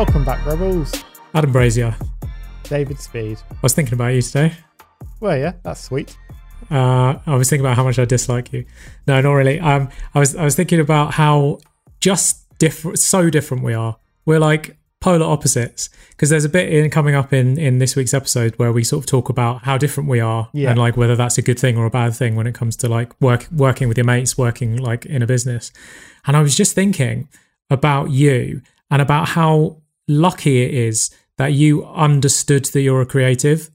[0.00, 0.94] Welcome back, Rebels.
[1.34, 1.94] Adam Brazier.
[2.62, 3.36] David Speed.
[3.50, 4.54] I was thinking about you today.
[5.20, 6.16] Well, yeah, that's sweet.
[6.70, 8.64] Uh, I was thinking about how much I dislike you.
[9.06, 9.60] No, not really.
[9.60, 11.58] Um, I was I was thinking about how
[12.00, 13.98] just different, so different we are.
[14.24, 18.14] We're like polar opposites because there's a bit in coming up in in this week's
[18.14, 20.70] episode where we sort of talk about how different we are Yeah.
[20.70, 22.88] and like whether that's a good thing or a bad thing when it comes to
[22.88, 25.70] like work working with your mates, working like in a business.
[26.26, 27.28] And I was just thinking
[27.68, 29.79] about you and about how
[30.10, 33.70] lucky it is that you understood that you're a creative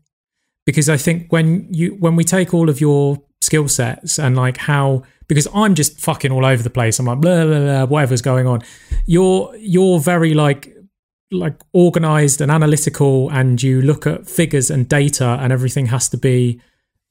[0.65, 4.57] because I think when you when we take all of your skill sets and like
[4.57, 6.99] how because I'm just fucking all over the place.
[6.99, 8.61] I'm like blah blah blah whatever's going on.
[9.05, 10.75] You're you're very like
[11.31, 16.17] like organized and analytical and you look at figures and data and everything has to
[16.17, 16.61] be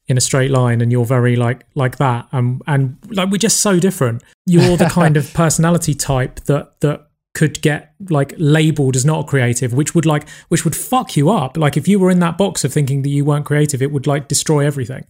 [0.06, 3.60] in a straight line and you're very like like that and and like we're just
[3.60, 9.04] so different you're the kind of personality type that that could get like labeled as
[9.04, 12.21] not creative which would like which would fuck you up like if you were in
[12.21, 15.04] that box of thinking that you weren't creative it would like destroy everything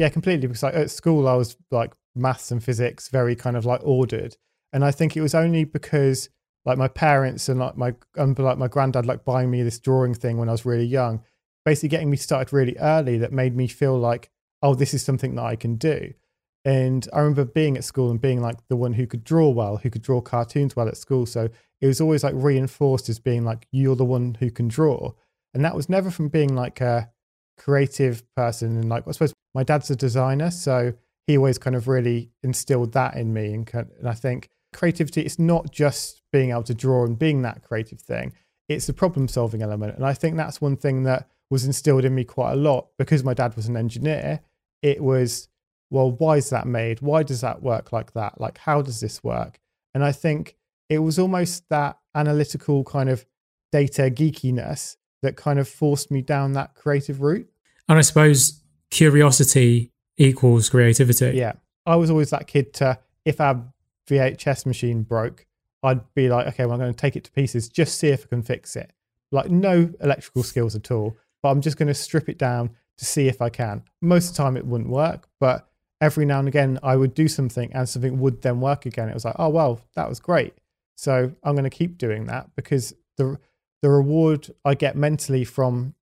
[0.00, 0.46] Yeah, completely.
[0.46, 4.34] Because like, at school, I was like maths and physics, very kind of like ordered,
[4.72, 6.30] and I think it was only because
[6.64, 10.14] like my parents and like my um, like my granddad like buying me this drawing
[10.14, 11.22] thing when I was really young,
[11.66, 14.30] basically getting me started really early that made me feel like
[14.62, 16.14] oh this is something that I can do.
[16.64, 19.78] And I remember being at school and being like the one who could draw well,
[19.78, 21.24] who could draw cartoons well at school.
[21.26, 21.48] So
[21.80, 25.12] it was always like reinforced as being like you're the one who can draw,
[25.54, 27.10] and that was never from being like a
[27.58, 30.92] creative person and like I suppose my dad's a designer, so
[31.26, 33.52] he always kind of really instilled that in me.
[33.52, 37.42] And, kind- and I think creativity it's not just being able to draw and being
[37.42, 38.34] that creative thing;
[38.68, 39.96] it's the problem solving element.
[39.96, 43.24] And I think that's one thing that was instilled in me quite a lot because
[43.24, 44.40] my dad was an engineer.
[44.82, 45.48] It was
[45.90, 47.00] well, why is that made?
[47.00, 48.40] Why does that work like that?
[48.40, 49.58] Like, how does this work?
[49.94, 50.56] And I think
[50.88, 53.26] it was almost that analytical kind of
[53.72, 57.48] data geekiness that kind of forced me down that creative route.
[57.88, 61.52] and i suppose curiosity equals creativity Yeah.
[61.86, 63.64] I was always that kid to, if our
[64.08, 65.46] VHS machine broke,
[65.82, 68.24] I'd be like, okay, well, I'm going to take it to pieces, just see if
[68.24, 68.92] I can fix it.
[69.32, 73.04] Like, no electrical skills at all, but I'm just going to strip it down to
[73.06, 73.82] see if I can.
[74.02, 75.69] Most of the time, it wouldn't work, but
[76.00, 79.08] every now and again, I would do something and something would then work again.
[79.08, 80.54] It was like, oh, well, that was great.
[80.96, 83.38] So I'm going to keep doing that because the,
[83.82, 85.94] the reward I get mentally from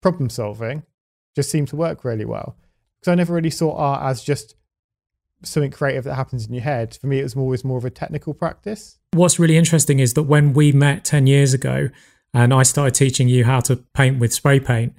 [0.00, 0.82] problem solving
[1.34, 2.56] just seemed to work really well.
[3.00, 4.54] Because I never really saw art as just
[5.42, 6.96] something creative that happens in your head.
[7.00, 8.98] For me, it was always more of a technical practice.
[9.12, 11.88] what's really interesting is that when we met 10 years ago
[12.32, 14.94] and I started teaching you how to paint with spray paint,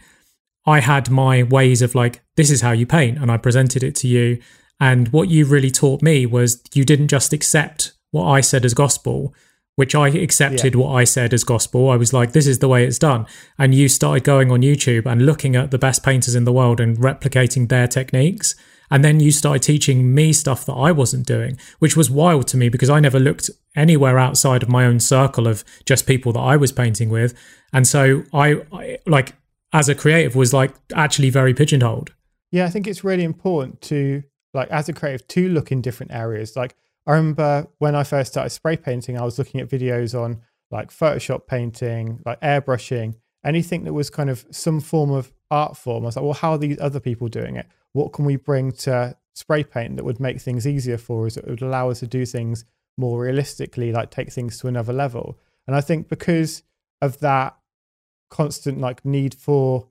[0.65, 3.17] I had my ways of like, this is how you paint.
[3.17, 4.39] And I presented it to you.
[4.79, 8.73] And what you really taught me was you didn't just accept what I said as
[8.73, 9.33] gospel,
[9.75, 11.89] which I accepted what I said as gospel.
[11.89, 13.25] I was like, this is the way it's done.
[13.57, 16.79] And you started going on YouTube and looking at the best painters in the world
[16.79, 18.55] and replicating their techniques.
[18.91, 22.57] And then you started teaching me stuff that I wasn't doing, which was wild to
[22.57, 26.39] me because I never looked anywhere outside of my own circle of just people that
[26.39, 27.33] I was painting with.
[27.71, 29.33] And so I, I like,
[29.73, 32.13] as a creative, was like actually very pigeonholed.
[32.51, 34.23] Yeah, I think it's really important to,
[34.53, 36.55] like, as a creative, to look in different areas.
[36.55, 36.75] Like,
[37.07, 40.41] I remember when I first started spray painting, I was looking at videos on
[40.71, 46.03] like Photoshop painting, like airbrushing, anything that was kind of some form of art form.
[46.03, 47.67] I was like, well, how are these other people doing it?
[47.91, 51.37] What can we bring to spray paint that would make things easier for us?
[51.37, 52.65] It would allow us to do things
[52.97, 55.37] more realistically, like take things to another level.
[55.67, 56.63] And I think because
[57.01, 57.57] of that
[58.33, 59.87] constant like need for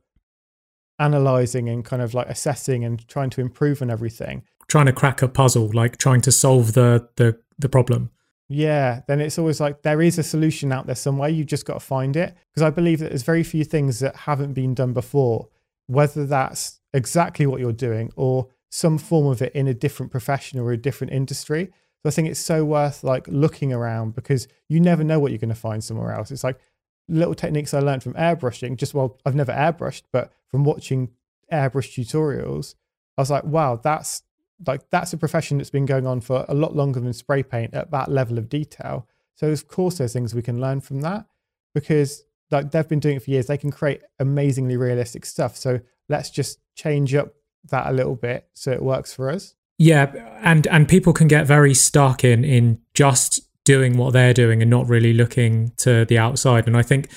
[0.99, 5.21] analyzing and kind of like assessing and trying to improve on everything, Trying to crack
[5.23, 8.11] a puzzle, like trying to solve the the the problem.
[8.49, 11.29] Yeah, then it's always like there is a solution out there somewhere.
[11.29, 12.35] You've just got to find it.
[12.51, 15.49] Because I believe that there's very few things that haven't been done before,
[15.87, 20.59] whether that's exactly what you're doing or some form of it in a different profession
[20.59, 21.71] or a different industry.
[22.03, 25.39] So I think it's so worth like looking around because you never know what you're
[25.47, 26.31] going to find somewhere else.
[26.31, 26.59] It's like
[27.09, 28.77] little techniques I learned from airbrushing.
[28.77, 31.11] Just while I've never airbrushed, but from watching
[31.53, 32.75] airbrush tutorials,
[33.17, 34.23] I was like, wow, that's
[34.67, 37.75] like that's a profession that's been going on for a lot longer than spray paint
[37.75, 39.07] at that level of detail.
[39.35, 41.27] So of course there's things we can learn from that
[41.75, 43.47] because like they've been doing it for years.
[43.47, 45.57] They can create amazingly realistic stuff.
[45.57, 47.35] So let's just change up
[47.71, 49.55] that a little bit so it works for us.
[49.79, 50.13] Yeah,
[50.43, 54.71] and and people can get very stuck in in just doing what they're doing and
[54.71, 56.67] not really looking to the outside.
[56.67, 57.09] And I think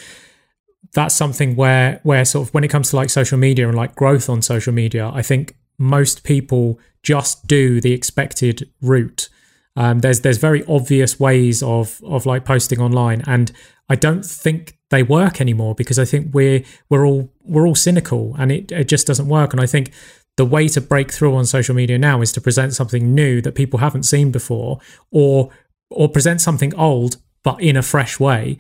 [0.94, 3.96] that's something where where sort of when it comes to like social media and like
[3.96, 9.30] growth on social media, I think most people just do the expected route
[9.78, 13.52] Um, there's there's very obvious ways of of like posting online, and
[13.90, 18.36] I don't think they work anymore because I think we're we're all we're all cynical,
[18.38, 19.54] and it it just doesn't work.
[19.54, 19.92] And I think
[20.38, 23.54] the way to break through on social media now is to present something new that
[23.54, 24.80] people haven't seen before,
[25.12, 25.50] or
[25.90, 28.58] or present something old but in a fresh way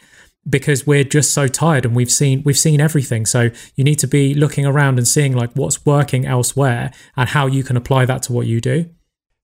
[0.47, 3.25] because we're just so tired and we've seen we've seen everything.
[3.25, 7.47] So you need to be looking around and seeing like what's working elsewhere and how
[7.47, 8.83] you can apply that to what you do.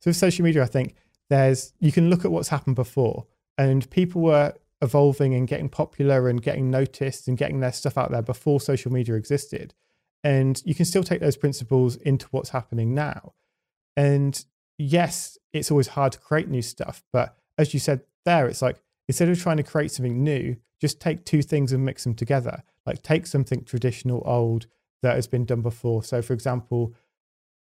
[0.02, 0.96] So with social media i think
[1.30, 6.28] there's you can look at what's happened before and people were evolving and getting popular
[6.28, 9.74] and getting noticed and getting their stuff out there before social media existed.
[10.24, 13.34] And you can still take those principles into what's happening now.
[13.96, 14.44] And
[14.78, 18.82] yes it's always hard to create new stuff but as you said there it's like
[19.08, 22.64] instead of trying to create something new just take two things and mix them together.
[22.86, 24.66] Like take something traditional, old
[25.04, 26.04] that has been done before.
[26.04, 26.96] So, for example,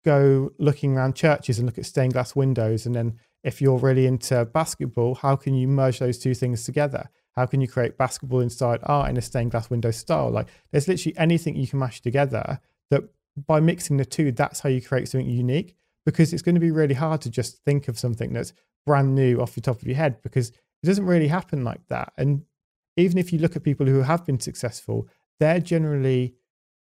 [0.05, 2.85] go looking around churches and look at stained glass windows.
[2.85, 7.09] And then, if you're really into basketball, how can you merge those two things together?
[7.35, 10.31] How can you create basketball inside art in a stained glass window style?
[10.31, 12.59] Like, there's literally anything you can mash together
[12.89, 13.03] that
[13.47, 15.75] by mixing the two, that's how you create something unique.
[16.05, 18.53] Because it's going to be really hard to just think of something that's
[18.89, 22.11] brand new off the top of your head because it doesn't really happen like that.
[22.17, 22.41] And
[22.97, 25.07] even if you look at people who have been successful,
[25.39, 26.33] they're generally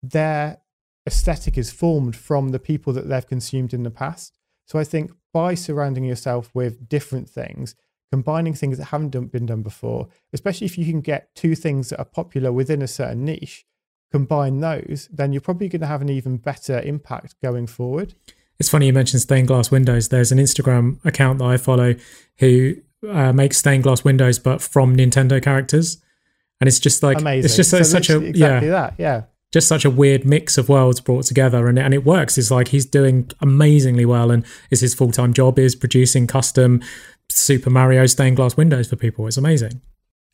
[0.03, 0.63] their
[1.07, 4.39] aesthetic is formed from the people that they've consumed in the past.
[4.65, 7.75] So I think by surrounding yourself with different things,
[8.11, 11.99] combining things that haven't been done before, especially if you can get two things that
[11.99, 13.67] are popular within a certain niche,
[14.11, 18.15] combine those, then you're probably going to have an even better impact going forward.
[18.61, 20.11] It's funny you mentioned stained glass windows.
[20.11, 21.95] There's an Instagram account that I follow
[22.39, 22.75] who
[23.09, 25.97] uh, make stained glass windows, but from Nintendo characters,
[26.61, 27.47] and it's just like Amazing.
[27.47, 29.23] it's just so such a exactly yeah that yeah.
[29.53, 32.39] Just such a weird mix of worlds brought together and, and it works.
[32.39, 36.81] It's like he's doing amazingly well and is his full-time job is producing custom
[37.29, 39.27] super mario stained glass windows for people.
[39.27, 39.81] It's amazing.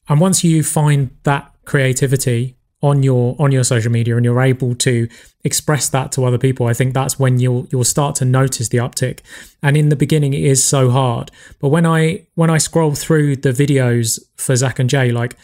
[0.07, 4.73] And once you find that creativity on your on your social media and you're able
[4.77, 5.09] to
[5.43, 8.79] express that to other people i think that's when you'll you'll start to notice the
[8.79, 9.21] uptick.
[9.63, 11.31] And in the beginning it is so hard.
[11.61, 15.37] But when i when i scroll through the videos for zach and jay like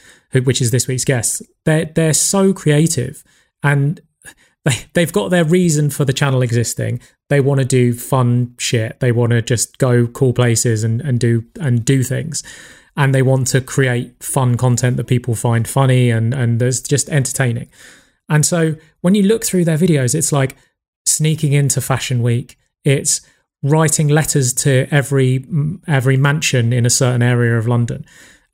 [0.44, 3.24] which is this week's guest they're they're so creative
[3.62, 4.00] and
[4.64, 7.00] they, they've got their reason for the channel existing.
[7.28, 9.00] They want to do fun shit.
[9.00, 12.44] They want to just go cool places and and do and do things
[12.96, 17.08] and they want to create fun content that people find funny and and there's just
[17.08, 17.68] entertaining.
[18.28, 20.56] And so when you look through their videos, it's like
[21.06, 22.58] sneaking into Fashion Week.
[22.84, 23.20] It's
[23.62, 25.44] writing letters to every
[25.86, 28.04] every mansion in a certain area of London.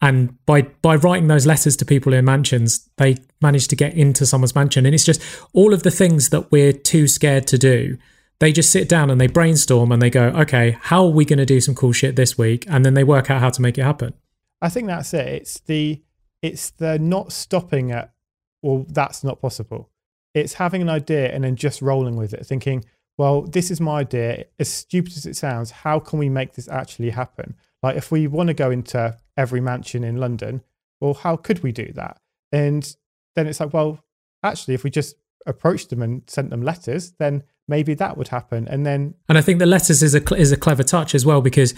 [0.00, 4.26] And by by writing those letters to people in mansions, they manage to get into
[4.26, 4.87] someone's mansion.
[4.87, 7.99] And it's just all of the things that we're too scared to do.
[8.41, 11.41] They just sit down and they brainstorm and they go, okay, how are we going
[11.41, 12.64] to do some cool shit this week?
[12.69, 14.14] And then they work out how to make it happen.
[14.60, 15.26] I think that's it.
[15.26, 16.02] It's the
[16.43, 18.12] it's the not stopping at
[18.62, 19.90] well, that's not possible.
[20.34, 22.84] It's having an idea and then just rolling with it, thinking,
[23.16, 24.44] well, this is my idea.
[24.58, 27.55] As stupid as it sounds, how can we make this actually happen?
[27.82, 30.62] Like if we want to go into every mansion in London,
[31.00, 32.20] well, how could we do that?
[32.52, 32.96] And
[33.37, 34.00] then it's like, well,
[34.43, 35.16] actually, if we just
[35.46, 38.66] approached them and sent them letters, then maybe that would happen.
[38.69, 41.40] And then, and I think the letters is a is a clever touch as well
[41.40, 41.75] because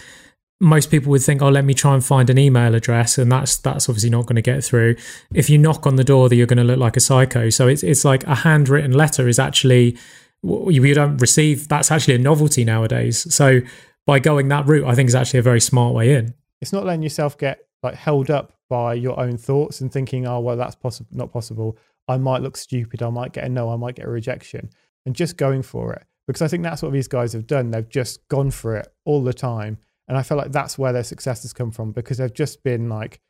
[0.61, 3.57] most people would think, "Oh, let me try and find an email address," and that's
[3.57, 4.97] that's obviously not going to get through.
[5.35, 7.49] If you knock on the door, that you're going to look like a psycho.
[7.49, 9.97] So it's it's like a handwritten letter is actually
[10.43, 11.69] you don't receive.
[11.69, 13.33] That's actually a novelty nowadays.
[13.35, 13.61] So
[14.07, 16.35] by going that route, I think is actually a very smart way in.
[16.61, 20.41] It's not letting yourself get like held up by your own thoughts and thinking, "Oh,
[20.41, 21.79] well, that's possible, not possible.
[22.07, 23.03] I might look stupid.
[23.03, 23.71] I might get a no.
[23.71, 24.69] I might get a rejection,"
[25.07, 26.05] and just going for it.
[26.27, 27.71] Because I think that's what these guys have done.
[27.71, 29.79] They've just gone for it all the time
[30.11, 32.89] and I feel like that's where their success has come from because they've just been
[32.89, 33.21] like,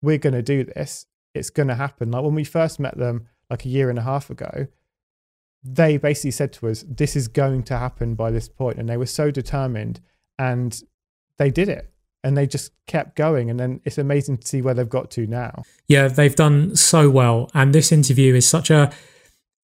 [0.00, 1.04] we're going to do this.
[1.34, 2.10] It's going to happen.
[2.10, 4.66] Like when we first met them like a year and a half ago,
[5.62, 8.78] they basically said to us, this is going to happen by this point.
[8.78, 10.00] And they were so determined
[10.38, 10.80] and
[11.36, 11.92] they did it
[12.24, 15.26] and they just kept going and then it's amazing to see where they've got to
[15.26, 18.92] now yeah they've done so well and this interview is such a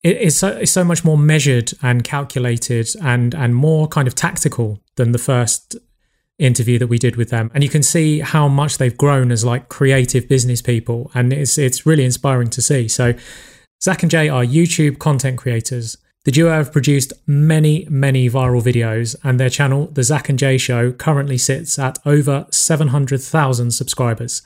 [0.03, 4.81] it's so, it's so much more measured and calculated and and more kind of tactical
[4.95, 5.77] than the first
[6.39, 7.51] interview that we did with them.
[7.55, 11.57] And you can see how much they've grown as like creative business people and it's
[11.57, 12.89] it's really inspiring to see.
[12.89, 13.15] So
[13.83, 15.97] zach and jay are youtube content creators.
[16.25, 20.59] The duo have produced many many viral videos and their channel the zach and jay
[20.59, 24.43] show currently sits at over 700000 subscribers.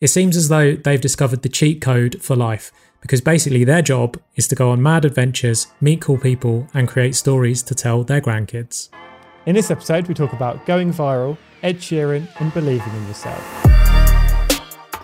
[0.00, 4.18] It seems as though they've discovered the cheat code for life because basically their job
[4.34, 8.20] is to go on mad adventures meet cool people and create stories to tell their
[8.20, 8.88] grandkids
[9.46, 13.40] In this episode, we talk about going viral, Ed Sheeran, and believing in yourself.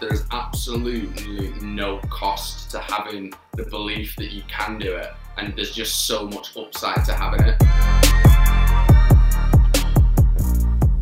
[0.01, 5.71] There's absolutely no cost to having the belief that you can do it, and there's
[5.71, 7.57] just so much upside to having it.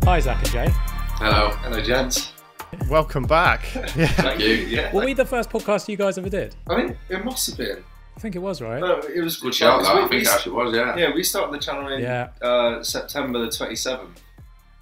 [0.03, 0.67] Hi, Zach and Jay.
[0.69, 1.49] Hello.
[1.63, 2.33] Hello, gents.
[2.91, 3.73] Welcome back.
[3.95, 4.05] Yeah.
[4.05, 4.53] Thank you.
[4.53, 4.93] Yeah.
[4.93, 6.55] Were we the first podcast you guys ever did?
[6.67, 7.83] I mean, it must have been.
[8.21, 8.79] I think it was, right?
[8.79, 9.95] No, it was Good shout, that.
[9.95, 10.95] we- I think we- it actually was, yeah.
[10.95, 12.29] Yeah, we started the channel in Yeah.
[12.39, 14.21] uh, September the 27th,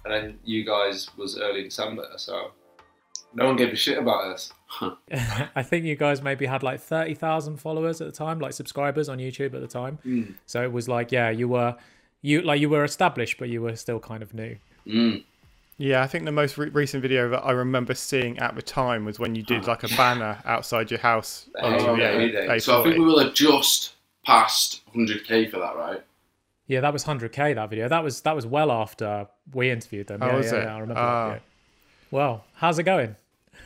[0.04, 2.50] and then you guys was early December, so
[3.32, 4.52] no one gave a shit about us.
[5.56, 9.16] I think you guys maybe had like 30,000 followers at the time, like subscribers on
[9.16, 9.98] YouTube at the time.
[10.04, 10.34] Mm.
[10.44, 11.76] So it was like, yeah, you were
[12.20, 14.58] you like you were established, but you were still kind of new.
[14.86, 15.24] Mm.
[15.80, 19.06] Yeah, I think the most re- recent video that I remember seeing at the time
[19.06, 21.48] was when you did like a banner outside your house.
[21.58, 22.32] onto Oh, the yeah, A- we.
[22.32, 22.60] A40.
[22.62, 23.94] So I think we will have just
[24.26, 26.02] passed 100k for that, right?
[26.66, 27.88] Yeah, that was 100k that video.
[27.88, 30.22] That was that was well after we interviewed them.
[30.22, 30.64] Oh, yeah, was yeah, it?
[30.64, 30.94] yeah, I remember.
[31.00, 31.40] That video.
[32.10, 33.16] Well, how's it going?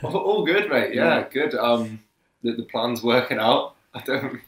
[0.04, 0.94] All, all good, mate.
[0.94, 1.28] Yeah, Yeah.
[1.32, 1.54] good.
[1.56, 2.00] Um,
[2.44, 3.74] the, the plan's working out.
[3.94, 4.20] I don't.
[4.30, 4.40] Can't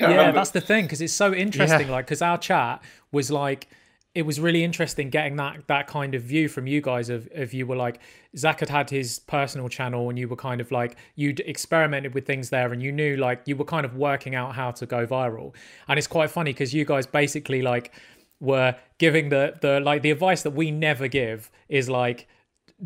[0.00, 0.32] yeah, remember.
[0.32, 1.88] that's the thing because it's so interesting.
[1.88, 3.68] Like, because our chat was like,
[4.14, 7.08] it was really interesting getting that that kind of view from you guys.
[7.08, 8.00] Of if you were like,
[8.36, 12.26] Zach had had his personal channel, and you were kind of like you'd experimented with
[12.26, 15.06] things there, and you knew like you were kind of working out how to go
[15.06, 15.54] viral.
[15.88, 17.92] And it's quite funny because you guys basically like
[18.40, 22.28] were giving the the like the advice that we never give is like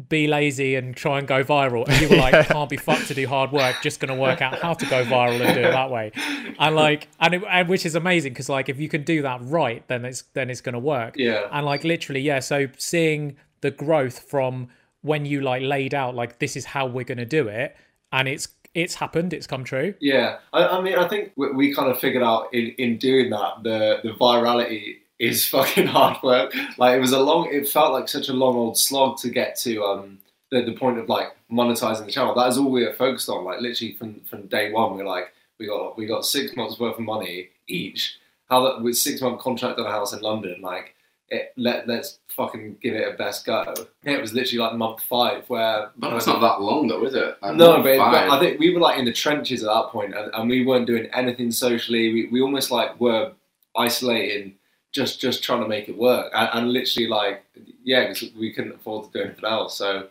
[0.08, 1.88] be lazy and try and go viral.
[1.88, 4.42] And you were like, can't be fucked to do hard work, just going to work
[4.42, 6.12] out how to go viral and do it that way.
[6.58, 9.40] And like, and, it, and which is amazing because like if you can do that
[9.42, 11.14] right, then it's then it's going to work.
[11.16, 11.48] Yeah.
[11.50, 12.40] And like literally, yeah.
[12.40, 14.68] So seeing the growth from
[15.02, 17.76] when you like laid out like this is how we're going to do it,
[18.12, 19.94] and it's it's happened, it's come true.
[20.00, 23.30] Yeah, I, I mean, I think we, we kind of figured out in, in doing
[23.30, 26.54] that the the virality is fucking hard work.
[26.78, 29.58] Like it was a long, it felt like such a long old slog to get
[29.60, 30.18] to um
[30.50, 32.34] the, the point of like monetizing the channel.
[32.34, 33.44] That is all we were focused on.
[33.44, 36.78] Like literally from from day one, we were like we got we got six months
[36.78, 38.18] worth of money each.
[38.48, 40.92] How that with six month contract on a house in London, like.
[41.28, 43.74] It, let let's fucking give it a best go.
[44.04, 47.36] It was literally like month five where But it's not that long though, is it?
[47.42, 48.30] Like, no, but, but.
[48.30, 50.86] I think we were like in the trenches at that point, and, and we weren't
[50.86, 52.12] doing anything socially.
[52.12, 53.32] We, we almost like were
[53.76, 54.54] isolating,
[55.00, 57.44] just just trying to make it work, and, and literally like
[57.84, 59.76] yeah, 'cause we couldn't afford to do anything else.
[59.76, 60.08] So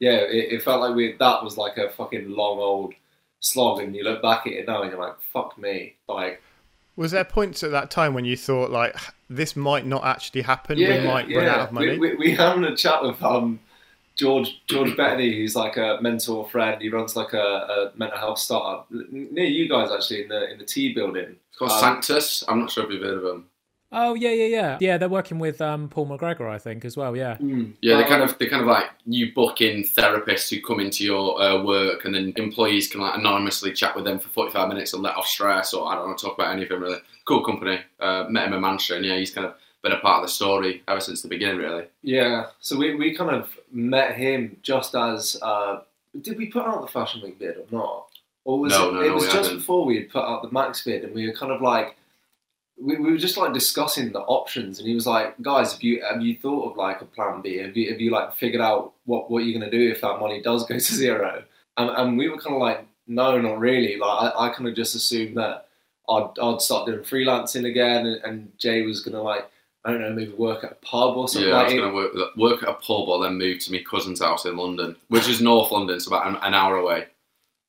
[0.00, 2.94] yeah, it, it felt like we that was like a fucking long old
[3.40, 6.40] slog, and you look back at it now and you're like, fuck me, like
[6.96, 8.94] Was there points at that time when you thought like
[9.28, 10.78] this might not actually happen?
[10.78, 11.98] we might run out of money.
[11.98, 13.60] We, we, we having a chat with um,
[14.16, 16.80] George George Bettany, who's like a mentor friend.
[16.82, 20.58] He runs like a, a mental health startup near you guys actually in the in
[20.58, 21.36] the T building.
[21.50, 22.42] It's called Um, Sanctus.
[22.48, 23.46] I'm not sure if you've heard of them.
[23.90, 24.98] Oh yeah, yeah, yeah, yeah.
[24.98, 27.16] They're working with um, Paul McGregor, I think, as well.
[27.16, 27.36] Yeah.
[27.38, 30.60] mm, Yeah, they um, kind of they kind of like you book in therapists who
[30.60, 34.28] come into your uh, work, and then employees can like anonymously chat with them for
[34.28, 36.98] forty five minutes and let off stress, or I don't know, talk about anything really.
[37.26, 37.80] Cool company.
[37.98, 40.32] Uh, met him in Manchester, and yeah, he's kind of been a part of the
[40.32, 41.84] story ever since the beginning, really.
[42.02, 45.80] Yeah, so we, we kind of met him just as uh,
[46.20, 48.06] did we put out the Fashion Week bid or not?
[48.44, 49.58] Or was No, it, no, it was we just hadn't.
[49.58, 51.96] before we had put out the Max bid, and we were kind of like
[52.80, 56.02] we, we were just like discussing the options, and he was like, "Guys, have you
[56.02, 57.58] have you thought of like a plan B?
[57.58, 60.40] Have you have you like figured out what what you're gonna do if that money
[60.40, 61.42] does go to zero?"
[61.76, 64.74] And, and we were kind of like, "No, not really." Like I, I kind of
[64.74, 65.68] just assumed that
[66.08, 69.48] I'd I'd start doing freelancing again, and, and Jay was gonna like.
[69.84, 71.48] I don't know, maybe work at a pub or something.
[71.48, 73.82] yeah, I was going to work work at a pub or then move to my
[73.88, 77.06] cousin's house in London, which is North London, so about an, an hour away.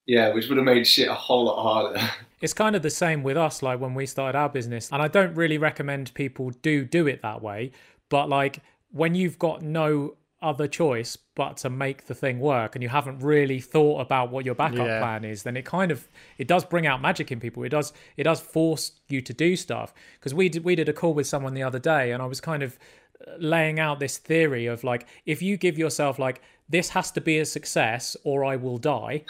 [0.10, 2.02] Yeah, which would have made shit a whole lot harder.
[2.42, 4.90] It's kind of the same with us, like when we started our business.
[4.94, 7.72] And I don't really recommend people do do it that way.
[8.08, 8.62] But like
[8.92, 13.20] when you've got no other choice but to make the thing work and you haven't
[13.20, 15.00] really thought about what your backup Yeah.
[15.02, 17.62] plan is, then it kind of it does bring out magic in people.
[17.64, 19.94] It does it does force you to do stuff.
[20.18, 22.40] Because we did we did a call with someone the other day and I was
[22.40, 22.80] kind of
[23.28, 27.20] uh, laying out this theory of like if you give yourself like this has to
[27.20, 29.26] be a success or I will die,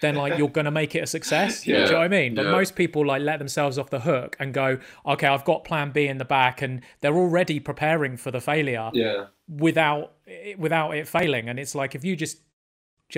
[0.00, 1.62] then like you're gonna make it a success.
[1.64, 2.34] Do you know what I mean?
[2.34, 2.52] But Yeah.
[2.52, 6.06] most people like let themselves off the hook and go, okay, I've got plan B
[6.06, 9.26] in the back and they're already preparing for the failure yeah.
[9.48, 10.12] without
[10.56, 11.48] without it failing.
[11.48, 12.38] And it's like if you just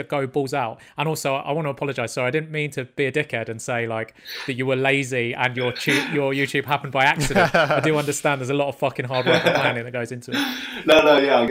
[0.09, 0.81] go balls out.
[0.97, 2.13] And also, I want to apologize.
[2.13, 4.15] So I didn't mean to be a dickhead and say like
[4.47, 7.55] that you were lazy and your tu- your YouTube happened by accident.
[7.55, 10.33] I do understand there's a lot of fucking hard work and planning that goes into
[10.33, 10.57] it.
[10.87, 11.43] No, no, yeah,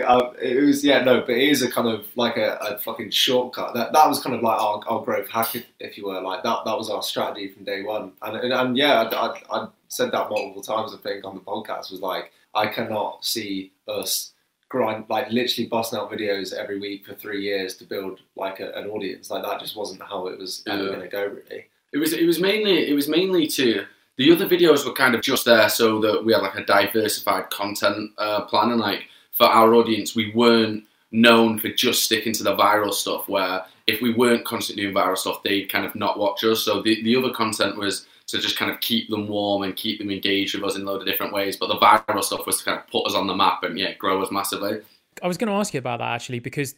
[0.41, 3.75] it was yeah, no, but it is a kind of like a, a fucking shortcut.
[3.75, 6.41] That that was kind of like our, our growth hack, if, if you were like
[6.43, 6.65] that.
[6.65, 10.11] That was our strategy from day one, and and, and yeah, I, I, I said
[10.13, 10.95] that multiple times.
[10.95, 14.33] I think on the podcast was like I cannot see us
[14.69, 18.71] grind like literally busting out videos every week for three years to build like a,
[18.73, 19.29] an audience.
[19.31, 20.89] Like that just wasn't how it was ever Yeah.
[20.89, 21.23] going to go.
[21.25, 21.65] Really.
[21.91, 23.85] It was it was mainly it was mainly to
[24.17, 27.49] the other videos were kind of just there so that we had like a diversified
[27.49, 32.43] content uh, plan and like for our audience we weren't known for just sticking to
[32.43, 36.19] the viral stuff where if we weren't constantly doing viral stuff they'd kind of not
[36.19, 39.63] watch us so the, the other content was to just kind of keep them warm
[39.63, 42.23] and keep them engaged with us in a load of different ways but the viral
[42.23, 44.79] stuff was to kind of put us on the map and yeah grow us massively.
[45.21, 46.75] I was going to ask you about that actually because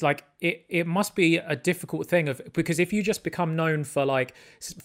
[0.00, 3.84] like it, it must be a difficult thing of because if you just become known
[3.84, 4.34] for like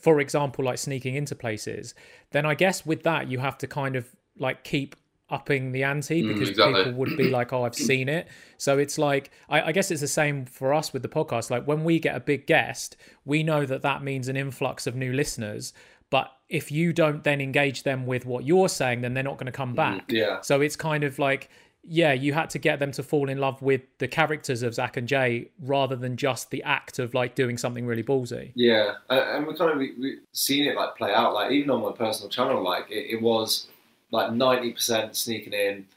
[0.01, 1.93] for example like sneaking into places
[2.31, 4.95] then I guess with that you have to kind of like keep
[5.29, 6.83] upping the ante Mm, because exactly.
[6.85, 8.27] people would be like oh I've seen it.
[8.57, 11.51] So it's like I, I guess it's the same for us with the podcast.
[11.51, 14.95] Like when we get a big guest we know that that means an influx of
[14.95, 15.71] new listeners
[16.09, 19.45] but if you don't then engage them with what you're saying then they're not going
[19.45, 20.41] to come mm, back Yeah.
[20.41, 21.49] so it's kind of like,
[21.83, 24.97] yeah, you had to get them to fall in love with the characters of Zach
[24.97, 28.51] and Jay rather than just the act of like doing something really ballsy.
[28.53, 31.33] Yeah, and we kind of we, we seen it like play out.
[31.33, 33.67] Like even on my personal channel, like it, it was
[34.11, 35.87] like ninety percent sneaking in,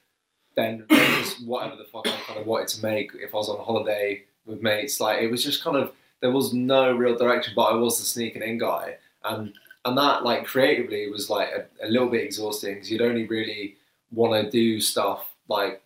[0.55, 3.11] then then just whatever the fuck I kind of wanted to make.
[3.15, 6.55] If I was on holiday with mates, like it was just kind of there was
[6.55, 9.53] no real direction, but I was the sneaking in guy, and
[9.85, 13.77] and that like creatively was like a, a little bit exhausting because you'd only really
[14.11, 15.83] want to do stuff like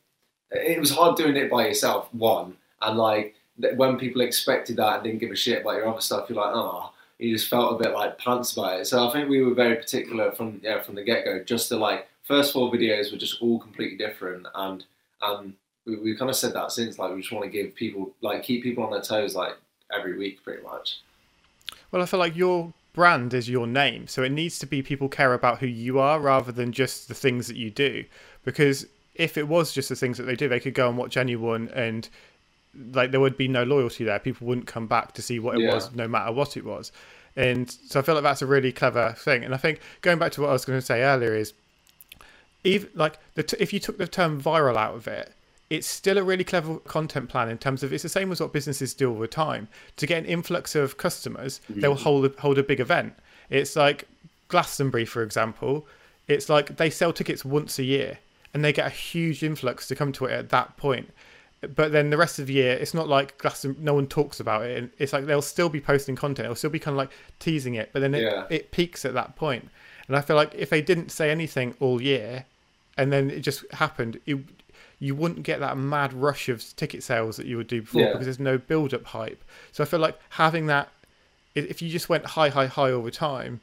[0.50, 2.12] it was hard doing it by yourself.
[2.12, 3.35] One and like
[3.76, 6.55] when people expected that and didn't give a shit about your other stuff, you're like,
[6.55, 8.85] oh, you just felt a bit like pants by it.
[8.87, 11.43] So I think we were very particular from yeah from the get go.
[11.43, 14.85] Just the like first four videos were just all completely different, and
[15.23, 15.55] and
[15.87, 18.43] we, we kind of said that since like we just want to give people like
[18.43, 19.57] keep people on their toes like
[19.93, 21.00] every week pretty much.
[21.91, 25.09] Well, I feel like your brand is your name, so it needs to be people
[25.09, 28.05] care about who you are rather than just the things that you do.
[28.45, 31.17] Because if it was just the things that they do, they could go and watch
[31.17, 32.09] anyone, and
[32.93, 34.19] like there would be no loyalty there.
[34.19, 35.75] People wouldn't come back to see what it Yeah.
[35.75, 36.91] was, no matter what it was.
[37.37, 39.45] And so I feel like that's a really clever thing.
[39.45, 41.52] And I think going back to what I was going to say earlier is,
[42.65, 45.32] even like the t- if you took the term viral out of it,
[45.69, 48.52] it's still a really clever content plan in terms of it's the same as what
[48.52, 49.69] businesses do all the time.
[49.97, 51.81] To get an influx of customers, mm-hmm.
[51.81, 53.15] they'll hold a, hold a big event.
[53.50, 54.07] It's like
[54.49, 55.87] Glastonbury, for example.
[56.29, 58.19] It's like they sell tickets once a year,
[58.55, 61.13] and they get a huge influx to come to it at that point.
[61.75, 63.85] But then the rest of the year, it's not like Glastonbury.
[63.85, 66.47] No one talks about it, and it's like they'll still be posting content.
[66.47, 68.47] They'll still be kind of like teasing it, but then it, Yeah.
[68.50, 69.69] it peaks at that point.
[70.07, 72.45] And I feel like if they didn't say anything all year,
[72.97, 74.39] and then it just happened, it,
[74.99, 78.13] you wouldn't get that mad rush of ticket sales that you would do before Yeah.
[78.13, 79.43] because there's no build up hype.
[79.73, 80.89] So I feel like having that,
[81.54, 83.61] if you just went high, high, high all the time,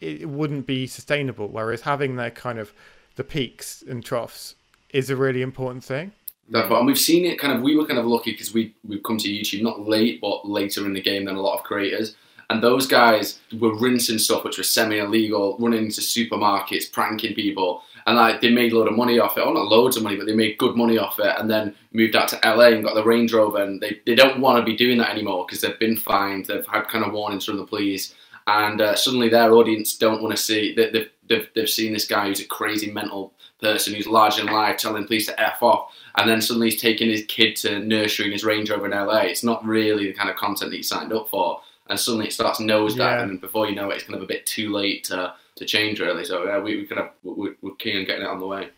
[0.00, 1.48] it, wouldn't be sustainable.
[1.48, 2.72] Whereas having that kind of
[3.16, 4.54] the peaks and troughs
[4.90, 6.12] is a really important thing.
[6.50, 7.62] That, but and we've seen it kind of.
[7.62, 10.86] We were kind of lucky because we we've come to YouTube not late, but later
[10.86, 12.16] in the game than a lot of creators.
[12.50, 18.16] And those guys were rinsing stuff which was semi-illegal, running into supermarkets, pranking people, and
[18.16, 19.42] like they made a load of money off it.
[19.44, 21.34] Oh, not loads of money, but they made good money off it.
[21.38, 23.62] And then moved out to LA and got the Range Rover.
[23.62, 26.46] And they, they don't want to be doing that anymore because they've been fined.
[26.46, 28.14] They've had kind of warnings from the police,
[28.46, 30.74] and uh, suddenly their audience don't want to see.
[30.74, 34.46] They, they've, they've they've seen this guy who's a crazy mental person who's large than
[34.46, 38.26] life telling police to f off and then suddenly he's taking his kid to nursery
[38.26, 39.18] in his Range Rover in LA.
[39.22, 42.32] It's not really the kind of content that he signed up for, and suddenly it
[42.32, 43.22] starts nosediving, Yeah.
[43.22, 46.00] and before you know it, it's kind of a bit too late to, to change
[46.00, 46.24] really.
[46.24, 48.70] So yeah, we, we kind of we're, we're keen on getting it on the way.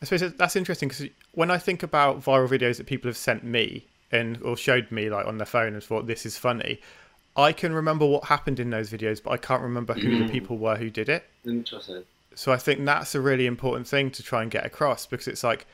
[0.00, 3.44] I suppose that's interesting because when I think about viral videos that people have sent
[3.44, 6.80] me and or showed me like on their phone and thought this is funny,
[7.36, 10.30] I can remember what happened in those videos, but I can't remember who the mm.
[10.30, 11.24] people were who did it.
[11.44, 12.04] Interesting.
[12.34, 15.42] So I think that's a really important thing to try and get across because it's
[15.42, 15.66] like,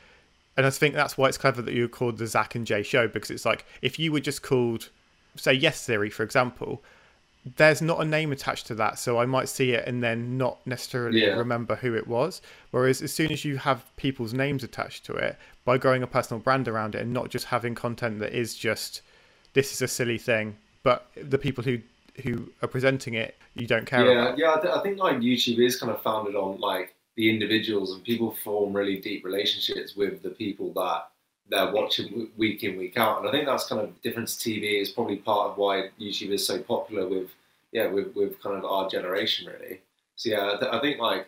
[0.55, 3.07] and I think that's why it's clever that you called the Zach and Jay show
[3.07, 4.89] because it's like if you were just called,
[5.35, 6.81] say, Yes Theory, for example,
[7.57, 10.65] there's not a name attached to that, so I might see it and then not
[10.65, 11.35] necessarily Yeah.
[11.37, 12.41] remember who it was.
[12.71, 16.39] Whereas as soon as you have people's names attached to it, by growing a personal
[16.39, 19.01] brand around it and not just having content that is just
[19.53, 21.79] this is a silly thing, but the people who
[22.23, 24.37] who are presenting it you don't care yeah, about.
[24.37, 24.53] yeah.
[24.55, 28.03] I, th- I think like YouTube is kind of founded on like the individuals, and
[28.03, 31.07] people form really deep relationships with the people that
[31.49, 33.19] they're watching week in week out.
[33.19, 34.81] And I think that's kind of difference to TV.
[34.81, 37.29] Is probably part of why YouTube is so popular with
[37.71, 39.81] yeah with with kind of our generation really.
[40.15, 41.27] So yeah, I, th- I think like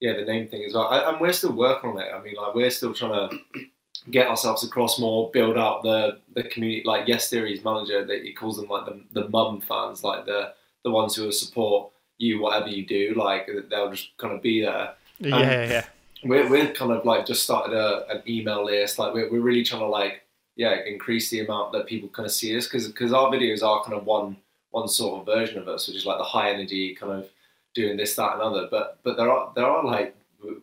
[0.00, 0.88] yeah the name thing as well.
[0.88, 2.08] I, and we're still working on it.
[2.12, 3.38] I mean like we're still trying to
[4.10, 6.82] get ourselves across more, build out the the community.
[6.84, 10.54] Like Yes Theory's manager, that he calls them like the the mum fans, like the
[10.84, 13.14] the ones who will support you whatever you do.
[13.16, 14.94] Like they'll just kind of be there.
[15.18, 15.84] Yeah, yeah, yeah.
[16.24, 18.98] We're, we're kind of like just started a, an email list.
[18.98, 20.22] Like we're, we're really trying to like
[20.56, 23.82] yeah increase the amount that people kind of see us because because our videos are
[23.82, 24.36] kind of one
[24.70, 27.28] one sort of version of us, which is like the high energy kind of
[27.74, 28.68] doing this that and other.
[28.70, 30.14] But but there are there are like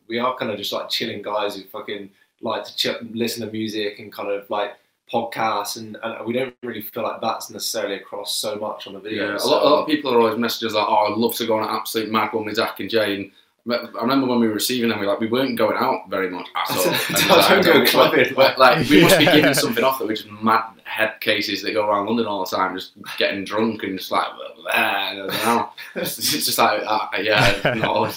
[0.07, 2.09] we are kind of just like chilling guys who fucking
[2.41, 4.73] like to chill, listen to music and kind of like
[5.11, 8.99] podcasts and, and we don't really feel like that's necessarily across so much on the
[8.99, 9.31] video.
[9.31, 11.35] Yeah, so, a, lot, a lot of people are always messages like, "Oh, I'd love
[11.35, 13.31] to go on an absolute mad one with Zach and Jay."
[13.67, 16.29] And I remember when we were receiving them, we like we weren't going out very
[16.29, 17.61] much at all.
[17.61, 18.33] Don't go clubbing.
[18.35, 21.73] Like, like, we must be giving something off that we're just mad head cases that
[21.73, 24.27] go around London all the time, just getting drunk and just like,
[24.71, 25.69] I don't.
[25.95, 28.11] It's it's just like, uh, yeah, no.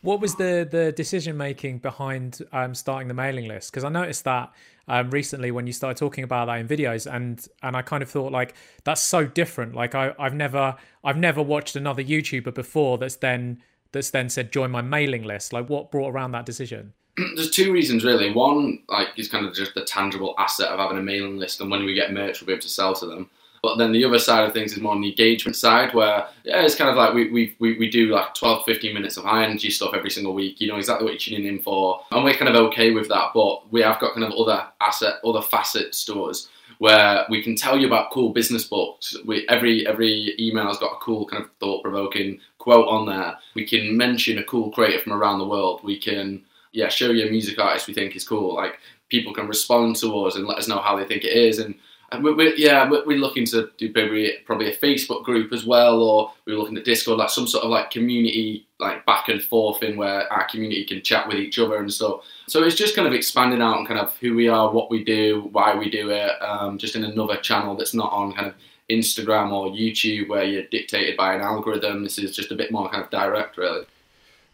[0.00, 3.70] What was the the decision making behind um, starting the mailing list?
[3.70, 4.52] Because I noticed that
[4.88, 8.10] um, recently when you started talking about that in videos, and and I kind of
[8.10, 8.54] thought like
[8.84, 9.74] that's so different.
[9.74, 14.52] Like I I've never I've never watched another YouTuber before that's then that's then said
[14.52, 15.52] join my mailing list.
[15.52, 16.94] Like what brought around that decision?
[17.16, 18.32] There's two reasons really.
[18.32, 21.70] One, like, is kind of just the tangible asset of having a mailing list, and
[21.70, 23.28] when we get merch, we'll be able to sell to them.
[23.62, 26.62] But then the other side of things is more on the engagement side, where yeah,
[26.62, 29.44] it's kind of like we we, we, we do like 12, 15 minutes of high
[29.44, 30.60] energy stuff every single week.
[30.60, 33.30] You know exactly what you're tuning in for, and we're kind of okay with that.
[33.34, 37.54] But we have got kind of other asset, other facets to us where we can
[37.54, 39.14] tell you about cool business books.
[39.24, 43.36] We, every every email has got a cool kind of thought provoking quote on there.
[43.54, 45.80] We can mention a cool creator from around the world.
[45.82, 48.54] We can yeah show you a music artist we think is cool.
[48.54, 51.58] Like people can respond to us and let us know how they think it is
[51.58, 51.74] and.
[52.12, 55.64] And we're, we're, yeah, we're, we're looking to do probably, probably a Facebook group as
[55.64, 59.42] well, or we're looking at Discord, like some sort of like community, like back and
[59.42, 62.20] forth thing where our community can chat with each other and stuff.
[62.48, 65.02] So it's just kind of expanding out on kind of who we are, what we
[65.02, 68.54] do, why we do it, um, just in another channel that's not on kind of
[68.92, 72.04] Instagram or YouTube where you're dictated by an algorithm.
[72.04, 73.86] This is just a bit more kind of direct, really.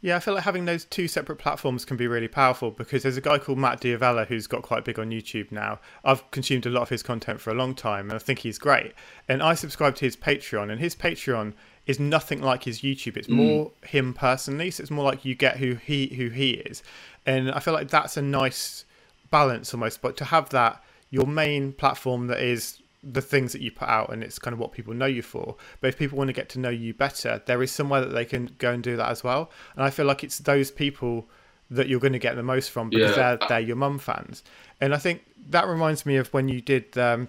[0.01, 3.17] Yeah, I feel like having those two separate platforms can be really powerful because there's
[3.17, 5.81] a guy called Matt D'Avella who's got quite big on YouTube now.
[6.05, 8.59] I've consumed a lot of his content for a long time and I think he's
[8.59, 8.93] great.
[9.29, 11.55] And I subscribe to his Patreon, and his Patreon
[11.87, 13.17] is nothing like his YouTube.
[13.17, 13.33] It's mm.
[13.33, 16.85] more him personally, so it's more like you get who he who he is.
[17.27, 18.85] And I feel like that's a nice
[19.31, 20.01] balance almost.
[20.01, 24.13] But to have that your main platform that is the things that you put out
[24.13, 25.57] and it's kind of what people know you for.
[25.81, 28.25] But if people want to get to know you better, there is somewhere that they
[28.25, 29.51] can go and do that as well.
[29.77, 31.29] And I feel like it's those people
[31.71, 33.37] that you're going to get the most from because Yeah.
[33.37, 34.43] they're they're your mum fans.
[34.81, 37.29] And I think that reminds me of when you did um,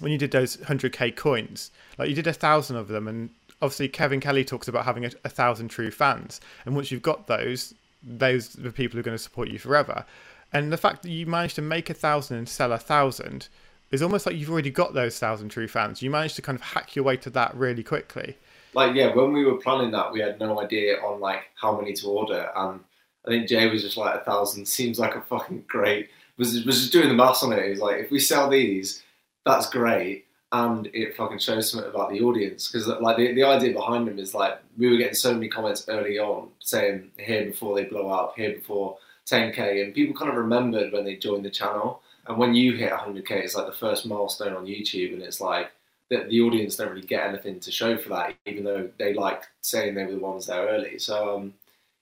[0.00, 1.70] when you did those 100k coins.
[1.98, 3.30] Like you did a thousand of them, and
[3.62, 6.40] obviously Kevin Kelly talks about having a, a thousand true fans.
[6.64, 9.58] And once you've got those, those are the people who are going to support you
[9.58, 10.04] forever.
[10.52, 13.48] And the fact that you managed to make a thousand and sell a thousand
[13.90, 16.02] is almost like you've already got those thousand true fans.
[16.02, 18.36] You managed to kind of hack your way to that really quickly.
[18.74, 21.92] like yeah, when we were planning that, we had no idea on like how many
[21.94, 22.80] to order, and
[23.26, 26.08] I think Jay was just like a thousand seems like a fucking great.
[26.36, 27.64] Was was just doing the maths on it.
[27.64, 29.02] He was like, if we sell these,
[29.44, 33.72] that's great, and it fucking shows something about the audience because like the, the idea
[33.72, 37.74] behind them is like we were getting so many comments early on saying here before
[37.74, 41.50] they blow up, here before 10k, and people kind of remembered when they joined the
[41.50, 42.02] channel.
[42.28, 45.70] And when you hit 100k, it's like the first milestone on YouTube, and it's like
[46.10, 49.42] the, the audience don't really get anything to show for that, even though they like
[49.62, 50.98] saying they were the ones there early.
[50.98, 51.54] So um,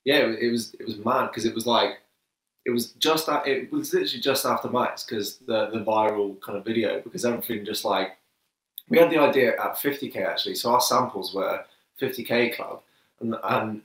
[0.04, 1.98] yeah, it, it was it was mad because it was like
[2.64, 6.64] it was just it was literally just after Max because the the viral kind of
[6.64, 8.16] video because everything just like
[8.88, 11.64] we had the idea at 50k actually, so our samples were
[12.00, 12.82] 50k club,
[13.20, 13.82] and and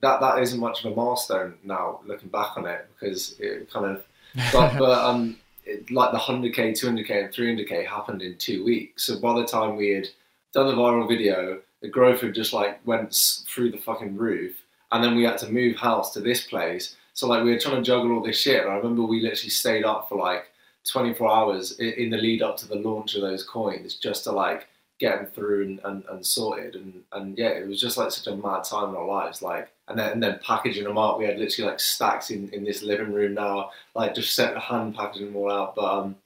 [0.00, 3.86] that that isn't much of a milestone now looking back on it because it kind
[3.86, 4.04] of
[4.52, 9.04] but, but um, it, like the 100k, 200k, and 300k happened in two weeks.
[9.06, 10.08] So by the time we had
[10.52, 13.14] done the viral video, the growth had just like went
[13.46, 14.56] through the fucking roof,
[14.92, 16.96] and then we had to move house to this place.
[17.12, 18.62] So like we were trying to juggle all this shit.
[18.62, 20.44] And I remember we literally stayed up for like
[20.90, 24.32] 24 hours in, in the lead up to the launch of those coins just to
[24.32, 24.68] like
[25.04, 26.74] get them through and, and, and sorted.
[26.76, 29.42] And, and yeah, it was just like such a mad time in our lives.
[29.42, 31.18] Like and then and then packaging them up.
[31.18, 34.94] We had literally like stacks in, in this living room now, like just set hand
[34.94, 35.74] packaging them all out.
[35.74, 36.16] But um,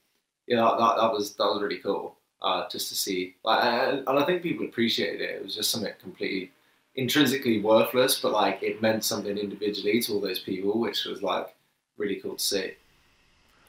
[0.47, 2.15] you know that, that was that was really cool.
[2.41, 5.35] Uh, just to see, like, and I think people appreciated it.
[5.35, 6.51] It was just something completely
[6.95, 11.53] intrinsically worthless, but like it meant something individually to all those people, which was like
[11.97, 12.71] really cool to see.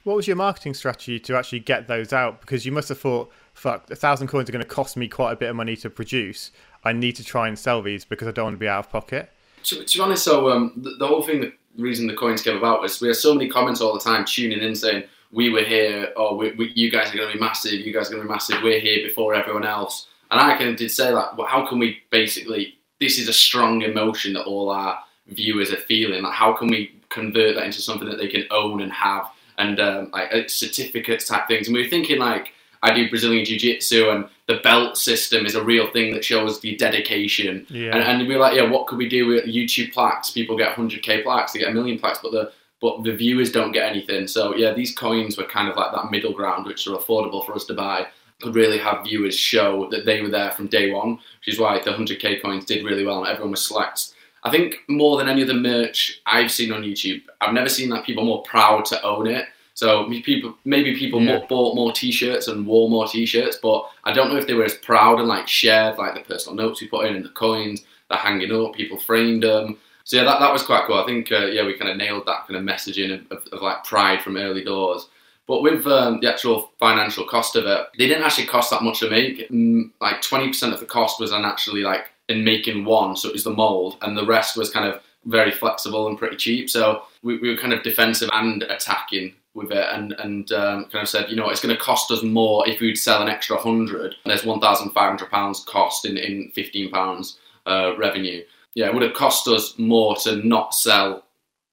[0.04, 2.40] What was your marketing strategy to actually get those out?
[2.40, 5.32] Because you must have thought, fuck, a thousand coins are going to cost me quite
[5.32, 6.50] a bit of money to produce.
[6.84, 8.90] I need to try and sell these because I don't want to be out of
[8.90, 9.30] pocket.
[9.64, 12.56] To, to be honest, so um, the, the whole thing, the reason the coins came
[12.56, 15.62] about was we had so many comments all the time tuning in saying we were
[15.62, 18.22] here, or we, we, you guys are going to be massive, you guys are going
[18.22, 20.08] to be massive, we're here before everyone else.
[20.30, 22.76] And I kind of did say like, well, how can we basically?
[23.00, 26.22] This is a strong emotion that all our viewers are feeling.
[26.22, 29.78] Like, how can we convert that into something that they can own and have and
[29.78, 31.68] um, like uh, certificates type things.
[31.68, 35.54] And we were thinking like I do Brazilian Jiu Jitsu and the belt system is
[35.54, 37.66] a real thing that shows the dedication.
[37.68, 37.96] Yeah.
[37.96, 40.30] And, and we're like, yeah, what could we do with YouTube plaques?
[40.30, 43.72] People get 100k plaques, they get a million plaques, but the but the viewers don't
[43.72, 44.26] get anything.
[44.26, 47.54] So yeah, these coins were kind of like that middle ground, which are affordable for
[47.54, 48.06] us to buy.
[48.40, 51.78] Could really have viewers show that they were there from day one, which is why
[51.78, 54.14] the 100k coins did really well and everyone was select.
[54.42, 58.06] I think more than any other merch I've seen on YouTube, I've never seen like
[58.06, 59.44] people more proud to own it.
[59.80, 61.40] So people, maybe people Yeah.
[61.48, 64.74] bought more T-shirts and wore more T-shirts, but I don't know if they were as
[64.74, 68.18] proud and like shared like the personal notes we put in and the coins, they're
[68.18, 69.78] hanging up, people framed them.
[70.04, 70.98] So yeah, that, that was quite cool.
[71.02, 73.62] I think uh, yeah, we kind of nailed that kind of messaging of, of, of
[73.62, 75.08] like pride from early doors.
[75.48, 79.00] But with um, the actual financial cost of it, they didn't actually cost that much
[79.00, 79.48] to make.
[79.48, 83.32] Mm, Like twenty percent of the cost was actually like in making one, so it
[83.32, 86.68] was the mold, and the rest was kind of very flexible and pretty cheap.
[86.68, 91.02] So we, we were kind of defensive and attacking with it, and and um, kind
[91.02, 93.56] of said, you know, it's going to cost us more if we'd sell an extra
[93.56, 94.14] hundred.
[94.24, 98.42] And There's one thousand five hundred pounds cost in in fifteen pounds uh, revenue.
[98.74, 101.24] Yeah, it would have cost us more to not sell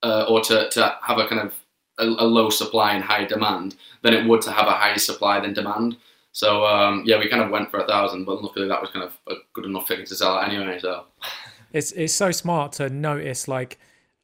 [0.04, 1.54] uh, or to, to have a kind of
[2.00, 5.40] a, a low supply and high demand than it would to have a higher supply
[5.40, 5.98] than demand.
[6.32, 9.06] So um, yeah, we kind of went for a thousand, but luckily that was kind
[9.06, 10.80] of a good enough figure to sell anyway.
[10.80, 11.06] So
[11.74, 13.78] It's it's so smart to notice like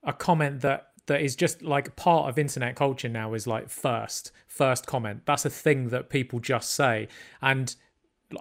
[0.04, 4.32] a comment that that is just like part of internet culture now is like first
[4.48, 5.22] first comment.
[5.26, 7.08] That's a thing that people just say
[7.42, 7.76] and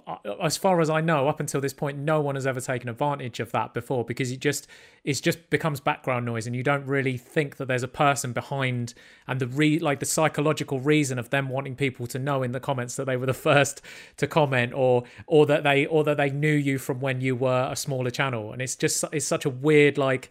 [0.06, 2.88] uh, as far as I know, up until this point, no one has ever taken
[2.88, 4.66] advantage of that before because it just
[5.04, 8.94] it just becomes background noise, and you don't really think that there's a person behind
[9.26, 12.60] and the re like the psychological reason of them wanting people to know in the
[12.60, 13.80] comments that they were the first
[14.16, 17.68] to comment or or that they or that they knew you from when you were
[17.70, 20.30] a smaller channel, and it's just it's such a weird like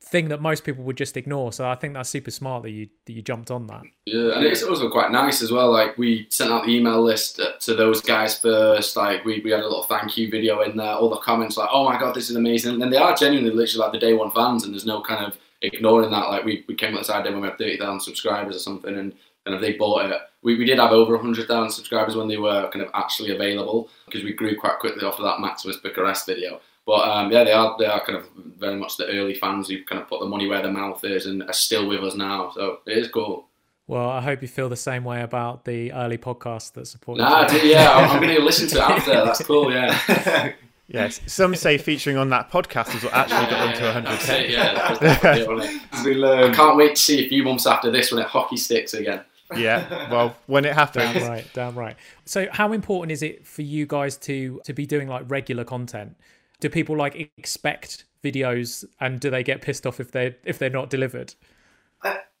[0.00, 1.52] thing that most people would just ignore.
[1.52, 3.82] So I think that's super smart that you that you jumped on that.
[4.06, 5.70] Yeah, and it's also quite nice as well.
[5.70, 8.96] Like we sent out the email list to those guys first.
[8.96, 10.94] Like we, we had a little thank you video in there.
[10.94, 13.84] All the comments like, "Oh my god, this is amazing!" And they are genuinely literally
[13.84, 16.28] like the day one fans, and there's no kind of ignoring that.
[16.28, 18.96] Like we, we came at this idea when we had thirty thousand subscribers or something,
[18.96, 19.12] and
[19.44, 20.20] kind of they bought it.
[20.42, 23.90] We, we did have over hundred thousand subscribers when they were kind of actually available
[24.06, 26.60] because we grew quite quickly after that Maximus Bucharest video.
[26.88, 28.24] But um, yeah, they are they are kind of
[28.58, 31.26] very much the early fans who kind of put the money where their mouth is
[31.26, 32.50] and are still with us now.
[32.54, 33.46] So it is cool.
[33.86, 37.46] Well, I hope you feel the same way about the early podcasts that support Nah,
[37.52, 37.58] you.
[37.60, 39.12] yeah, I'm, I'm going to listen to it after.
[39.12, 39.70] That's cool.
[39.70, 40.54] Yeah.
[40.90, 44.40] Yes, some say featuring on that podcast is what actually got them to That's 100k.
[44.44, 44.72] it, yeah,
[45.02, 46.50] that's the it?
[46.50, 49.20] I can't wait to see a few months after this when it hockey sticks again.
[49.54, 51.96] Yeah, well, when it happens, Damn right, damn right.
[52.24, 56.16] So, how important is it for you guys to to be doing like regular content?
[56.60, 60.70] Do people like expect videos, and do they get pissed off if they if they're
[60.70, 61.34] not delivered?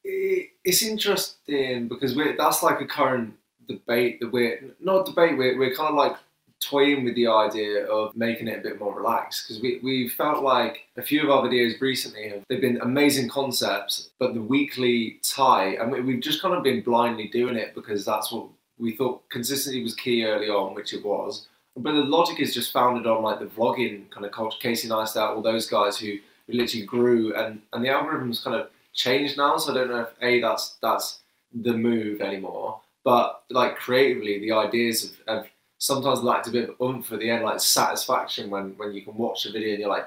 [0.04, 3.34] It's interesting because that's like a current
[3.68, 6.16] debate that we're not debate we're, we're kind of like
[6.60, 10.42] toying with the idea of making it a bit more relaxed because we, we felt
[10.42, 15.20] like a few of our videos recently have they've been amazing concepts but the weekly
[15.22, 18.96] tie and we, we've just kind of been blindly doing it because that's what we
[18.96, 21.46] thought consistency was key early on which it was
[21.78, 24.58] but the logic is just founded on like the vlogging kind of culture.
[24.60, 28.70] Casey neistat all those guys who, who literally grew and and the algorithms kind of
[28.94, 31.20] changed now so i don't know if a that's that's
[31.52, 35.46] the move anymore but like creatively the ideas have, have
[35.78, 39.14] sometimes lacked a bit of oomph at the end like satisfaction when when you can
[39.14, 40.06] watch a video and you're like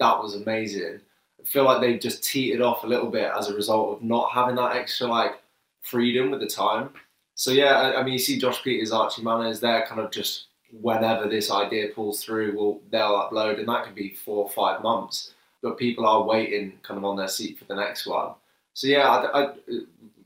[0.00, 1.00] that was amazing.
[1.40, 4.32] I feel like they've just teetered off a little bit as a result of not
[4.32, 5.40] having that extra like
[5.82, 6.90] freedom with the time.
[7.34, 10.46] So yeah i, I mean you see josh pieters archie manners they're kind of just
[10.72, 14.82] whenever this idea pulls through well they'll upload and that could be four or five
[14.82, 18.32] months but people are waiting kind of on their seat for the next one
[18.74, 19.54] so yeah, I, I-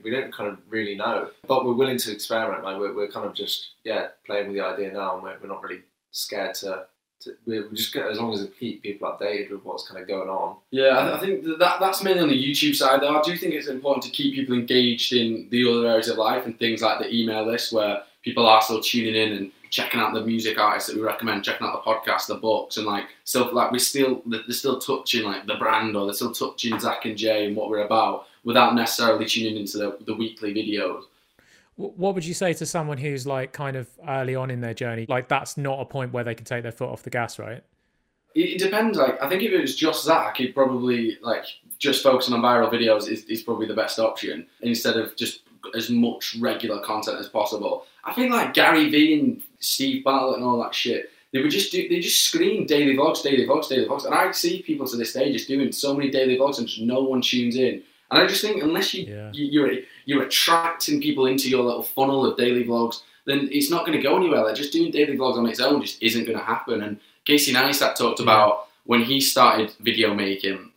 [0.03, 2.63] we don't kind of really know, but we're willing to experiment.
[2.63, 5.49] Like we're, we're kind of just yeah playing with the idea now, and we're, we're
[5.49, 5.81] not really
[6.11, 6.85] scared to.
[7.21, 10.29] to we're just as long as we keep people updated with what's kind of going
[10.29, 10.57] on.
[10.71, 13.01] Yeah, I, think that that's mainly on the YouTube side.
[13.01, 16.19] Though I do think it's important to keep people engaged in the other areas of
[16.19, 20.01] life and things like the email list, where people are still tuning in and checking
[20.01, 23.05] out the music artists that we recommend, checking out the podcast, the books, and like
[23.25, 27.05] still like we still they're still touching like the brand or they're still touching Zach
[27.05, 31.03] and Jay and what we're about without necessarily tuning into the, the weekly videos.
[31.77, 35.07] What would you say to someone who's like kind of early on in their journey?
[35.09, 37.65] Like that's not a point where they can take their foot off the gas, right?
[38.37, 38.97] It, depends.
[38.97, 41.45] Like I think if it was just Zach, he'd probably like
[41.81, 45.41] just focusing on viral videos is, is probably the best option instead of just
[45.75, 47.87] as much regular content as possible.
[48.05, 51.11] I think like Gary Vee and Steve Bartlett and all that shit.
[51.33, 51.89] They would just do.
[51.89, 55.13] They just scream daily vlogs, daily vlogs, daily vlogs, and I see people to this
[55.13, 57.83] day just doing so many daily vlogs and just no one tunes in.
[58.11, 59.31] And I just think unless you, Yeah.
[59.33, 59.73] you you're
[60.05, 64.03] you're attracting people into your little funnel of daily vlogs, then it's not going to
[64.03, 64.45] go anywhere.
[64.45, 66.83] Like just doing daily vlogs on its own just isn't going to happen.
[66.83, 70.71] And Casey Neistat talked about when he started video making,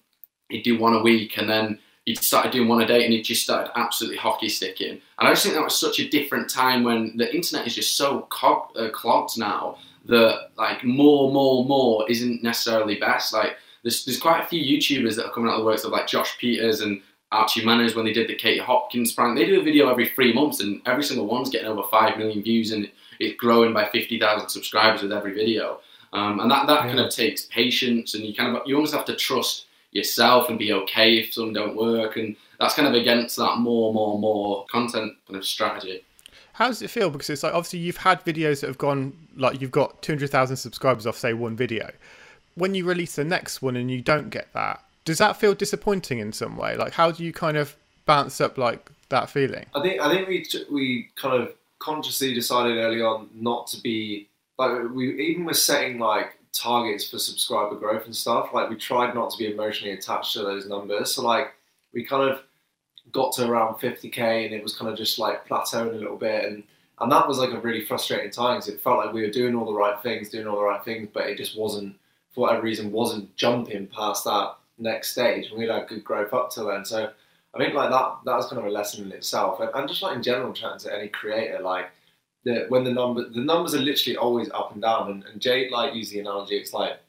[0.50, 3.22] he'd do one a week, and then he started doing one a day, and he
[3.22, 5.02] just started absolutely hockey sticking.
[5.20, 7.98] And I just think that was such a different time when the internet is just
[7.98, 13.34] so cog- uh, clogged now that like more, more, more isn't necessarily best.
[13.34, 15.92] Like there's there's quite a few YouTubers that are coming out of the works of
[15.92, 17.02] like Josh Pieters and
[17.34, 19.38] Archie Manners when they did the Katie Hopkins prank.
[19.38, 22.42] They do a video every three months, and every single one's getting over five million
[22.42, 22.90] views, and
[23.20, 25.82] it's growing by fifty thousand subscribers with every video.
[26.14, 29.04] Um, and that, that kind of takes patience, and you kind of you almost have
[29.12, 33.38] to trust yourself and be okay if some don't work, and that's kind of against
[33.38, 36.04] that more, more, more content kind of strategy.
[36.54, 37.10] How does it feel?
[37.12, 40.32] Because it's like obviously you've had videos that have gone like you've got two hundred
[40.32, 41.92] thousand subscribers off say one video.
[42.56, 46.18] When you release the next one and you don't get that, does that feel disappointing
[46.18, 46.76] in some way?
[46.76, 47.76] Like how do you kind of
[48.08, 49.68] bounce up like that feeling?
[49.76, 54.28] I think I think we we kind of consciously decided early on not to be
[54.58, 58.50] like we even were setting like targets for subscriber growth and stuff.
[58.54, 61.16] Like we tried not to be emotionally attached to those numbers.
[61.16, 61.54] So like
[61.94, 62.42] we kind of
[63.12, 66.46] got to around 50k and it was kind of just like plateauing a little bit
[66.46, 66.64] and
[67.00, 69.56] and that was like a really frustrating time because it felt like we were doing
[69.56, 71.96] all the right things, doing all the right things, but it just wasn't
[72.34, 75.50] for whatever reason wasn't jumping past that next stage.
[75.50, 76.86] And we'd had good growth up till then.
[76.86, 77.12] So
[77.54, 79.60] I think like that that was kind of a lesson in itself.
[79.60, 81.92] And, and just like in general chatting to any creator, like
[82.44, 85.12] the when the number the numbers are literally always up and down.
[85.12, 87.00] And, and Jade like used the analogy, it's like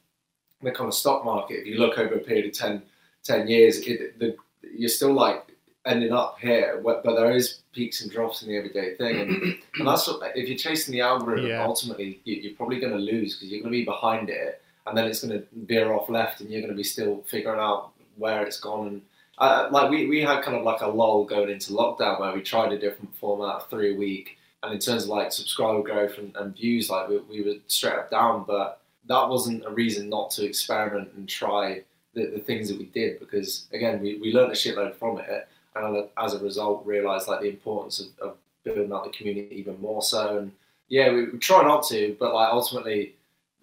[0.63, 2.83] the kind of stock market, if you look over a period of 10,
[3.23, 4.37] 10 years, it, the,
[4.77, 5.45] you're still like
[5.87, 9.31] ending up here, but but there is peaks and drops in the everyday thing, and,
[9.79, 11.65] and that's what if you're chasing the algorithm, Yeah.
[11.65, 14.99] ultimately you, you're probably going to lose because you're going to be behind it, and
[14.99, 17.93] then it's going to veer off left, and you're going to be still figuring out
[18.17, 18.89] where it's gone.
[18.89, 19.03] And
[19.39, 22.43] uh, like we we had kind of like a lull going into lockdown where we
[22.43, 26.35] tried a different format, three a week, and in terms of like subscriber growth and,
[26.37, 30.31] and views, like we, we were straight up down, but that wasn't a reason not
[30.33, 31.83] to experiment and try
[32.15, 35.49] the, the things that we did because again we, we learned a shitload from it
[35.77, 39.81] and as a result realized like the importance of, of building out the community even
[39.81, 40.39] more so.
[40.39, 40.53] And
[40.89, 43.15] yeah we, we try not to but like ultimately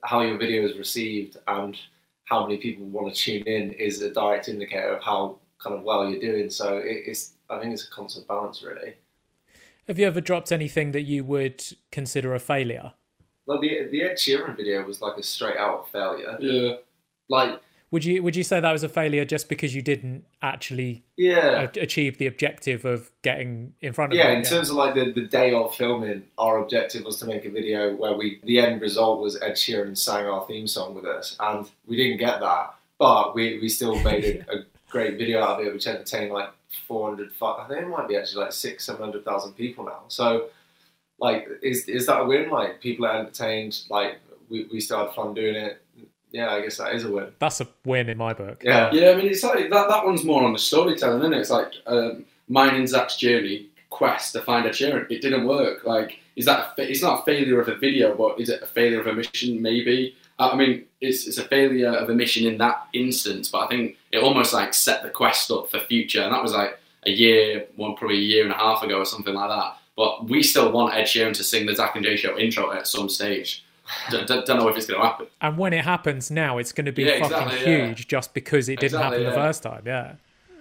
[0.04, 1.78] how your video is received and
[2.26, 5.84] how many people want to tune in is a direct indicator of how kind of
[5.84, 6.50] well you're doing.
[6.50, 8.96] So it, it's i think it's a constant balance really
[9.88, 12.94] Have you ever dropped anything that you would consider a failure?
[13.48, 16.78] like the, the ed sheeran video was like a straight out failure Yeah.
[17.30, 21.04] like Would you would you say that was a failure just because you didn't actually
[21.16, 24.40] yeah a- achieve the objective of getting in front of Yeah, it?
[24.40, 27.52] in terms of like the, the day of filming, our objective was to make a
[27.52, 31.36] video where we the end result was Ed Sheeran sang our theme song with us,
[31.40, 35.60] and we didn't get that, but we, we still made a, a great video out
[35.60, 36.50] of it, which entertained like
[36.88, 40.04] 400, fi- I think it might be actually like six, seven hundred thousand people now.
[40.08, 40.48] So,
[41.20, 42.50] like, is is that a win?
[42.50, 43.82] Like, people are entertained.
[43.90, 44.20] Like,
[44.50, 45.82] we, we still had fun doing it.
[46.32, 47.32] Yeah, I guess that is a win.
[47.40, 48.62] That's a win in my book.
[48.64, 49.88] Yeah, Yeah, I mean, it's like that.
[49.90, 51.40] That one's more on the storytelling, isn't it?
[51.40, 55.10] It's like um, mine and Zach's journey quest to find Ed Sheeran.
[55.10, 55.86] It didn't work.
[55.86, 56.60] Like, is that?
[56.60, 59.08] A fa- it's not a failure of a video, but is it a failure of
[59.08, 59.62] a mission?
[59.62, 60.16] Maybe.
[60.38, 63.68] Uh, I mean, it's it's a failure of a mission in that instance, but I
[63.68, 67.12] think it almost like set the quest up for future, and that was like a
[67.12, 69.78] year, one probably a year and a half ago or something like that.
[69.96, 72.86] But we still want Ed Sheeran to sing the Zach and Jay Show intro at
[72.88, 73.64] some stage.
[74.10, 75.28] D- d- don't know if it's going to happen.
[75.42, 77.86] And when it happens now, it's going to be Yeah, fucking exactly, yeah.
[77.88, 79.84] huge just because it didn't Exactly, happen the first time.
[79.86, 80.16] Yeah.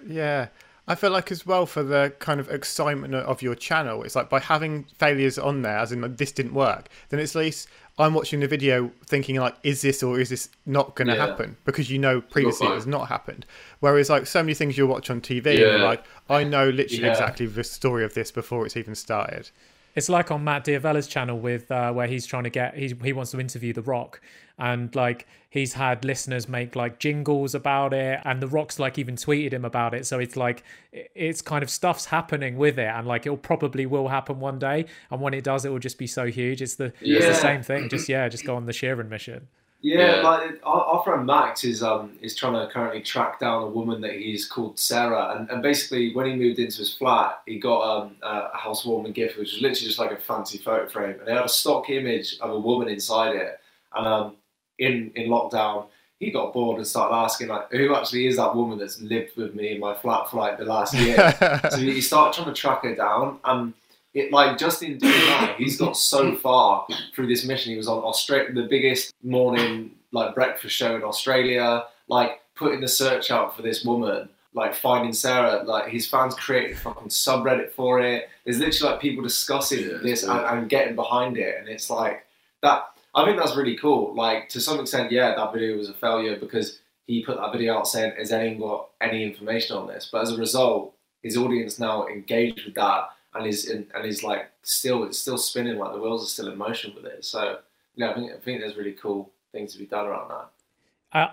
[0.07, 0.47] Yeah.
[0.87, 4.29] I feel like as well for the kind of excitement of your channel, it's like
[4.29, 7.67] by having failures on there, as in like, this didn't work, then it's at least
[7.97, 11.27] I'm watching the video thinking like, is this or is this not going to Yeah.
[11.27, 11.55] happen?
[11.63, 13.45] Because you know previously it has not happened.
[13.79, 15.65] Whereas like so many things you'll watch on TV, and Yeah.
[15.77, 17.09] you're like, I know literally Yeah.
[17.11, 19.49] exactly the story of this before it's even started.
[19.95, 23.13] It's like on Matt D'Avella's channel with uh, where he's trying to get he he
[23.13, 24.19] wants to interview The Rock,
[24.59, 29.15] and like he's had listeners make like jingles about it, and The Rock's like even
[29.15, 30.05] tweeted him about it.
[30.05, 34.09] So it's like it's kind of stuff's happening with it, and like it'll probably will
[34.09, 36.61] happen one day, and when it does, it will just be so huge.
[36.61, 37.29] It's the it's Yeah.
[37.29, 37.87] the same thing.
[37.87, 39.47] Just yeah, just go on the Sheeran mission.
[39.85, 40.21] Yeah, Yeah.
[40.29, 44.01] like our, our friend Max is um is trying to currently track down a woman
[44.01, 47.81] that he's called Sarah, and, and basically when he moved into his flat, he got
[47.83, 51.35] um a housewarming gift, which was literally just like a fancy photo frame, and it
[51.35, 53.59] had a stock image of a woman inside it,
[53.95, 54.35] and um
[54.79, 55.85] in in lockdown.
[56.17, 59.53] He got bored and started asking, like, who actually is that woman that's lived with
[59.53, 61.17] me in my flat for like the last year?
[61.69, 63.73] so he started trying to track her down and
[64.15, 65.13] it like just in doing
[65.57, 70.33] he's got so far through this mission he was on australia the biggest morning like
[70.33, 75.63] breakfast show in australia like putting the search out for this woman like finding Sarah,
[75.63, 78.29] like his fans created a fucking subreddit for it.
[78.45, 82.25] There's literally like people discussing Yeah, this and, and getting behind it, and it's like
[82.63, 82.85] that.
[83.13, 84.15] I think that's really cool.
[84.15, 87.77] Like to some extent, yeah, that video was a failure because he put that video
[87.77, 91.77] out saying, "Has anyone got any information on this?" But as a result, his audience
[91.77, 95.99] now engaged with that and is and is like still it's still spinning like the
[95.99, 97.25] wheels are still in motion with it.
[97.25, 97.59] So
[97.95, 100.49] yeah, I think I think there's really cool things to be done around that.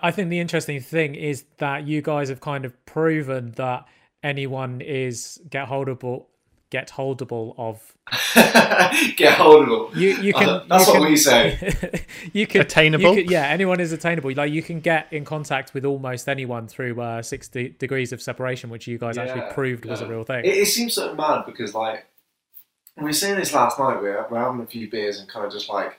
[0.01, 3.85] I think the interesting thing is that you guys have kind of proven that
[4.23, 6.27] anyone is get holdable,
[6.73, 7.79] get holdable of.
[9.15, 9.95] Get holdable.
[9.95, 10.49] You you can.
[10.49, 12.05] Uh, that's you what can- we say.
[12.33, 13.15] you can Attainable?
[13.15, 14.31] you can- yeah, anyone is attainable.
[14.33, 18.69] Like you can get in contact with almost anyone through uh, sixty degrees of separation,
[18.69, 20.43] which you guys actually Yeah, proved was a real thing.
[20.43, 22.05] It, it seems so mad because like
[22.97, 24.01] we were saying this last night.
[24.01, 25.97] We were, we're having a few beers and kind of just like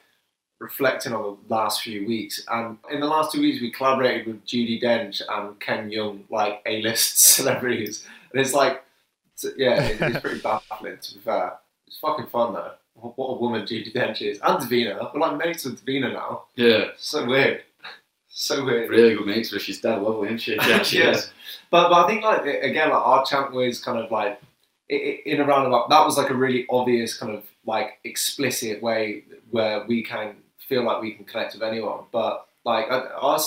[0.60, 2.44] reflecting on the last few weeks.
[2.48, 6.60] And in the last two weeks, we collaborated with Judi Dench and Ken Jeong, like
[6.66, 8.06] A-list celebrities.
[8.32, 8.83] And it's like,
[9.36, 11.54] it's- yeah, it, it's pretty baffling to be fair.
[11.86, 12.72] It's fucking fun though.
[12.94, 15.12] What a woman Judi Dench is, and Davina.
[15.12, 16.44] We're like mates with Davina now.
[16.54, 17.62] Yeah, So weird.
[18.28, 18.88] So weird.
[18.90, 20.54] really good mates, but she's dead lovely, isn't she?
[20.56, 21.30] Yeah, she is.
[21.70, 24.40] But but I think like again like our chant was kind of like
[24.88, 25.88] in a roundabout.
[25.90, 30.84] That was like a really obvious kind of like explicit way where we can feel
[30.84, 32.04] like we can connect with anyone.
[32.12, 33.38] But like I- our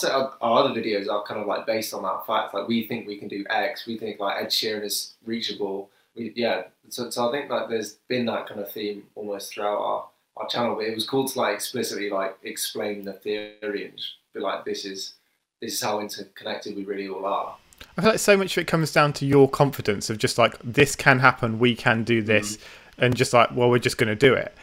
[0.41, 2.53] other videos are kind of like based on that fact.
[2.53, 3.85] Like we think we can do X.
[3.85, 5.89] We think like Ed Sheeran is reachable.
[6.15, 6.63] We, yeah.
[6.89, 10.05] So so I think like there's been that kind of theme almost throughout our
[10.37, 10.75] our channel.
[10.75, 13.99] But it was cool to like explicitly like explain the theory and
[14.33, 15.15] be like this is
[15.61, 17.55] this is how interconnected we really all are.
[17.97, 20.57] I feel like so much of it comes down to your confidence of just like
[20.63, 23.05] this can happen, we can do this, mm-hmm.
[23.05, 24.53] and just like well, we're just going to do it.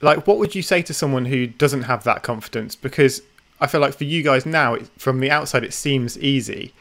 [0.00, 2.74] Like, what would you say to someone who doesn't have that confidence?
[2.74, 3.22] Because
[3.60, 6.72] I feel like for you guys now, it, from the outside, it seems easy,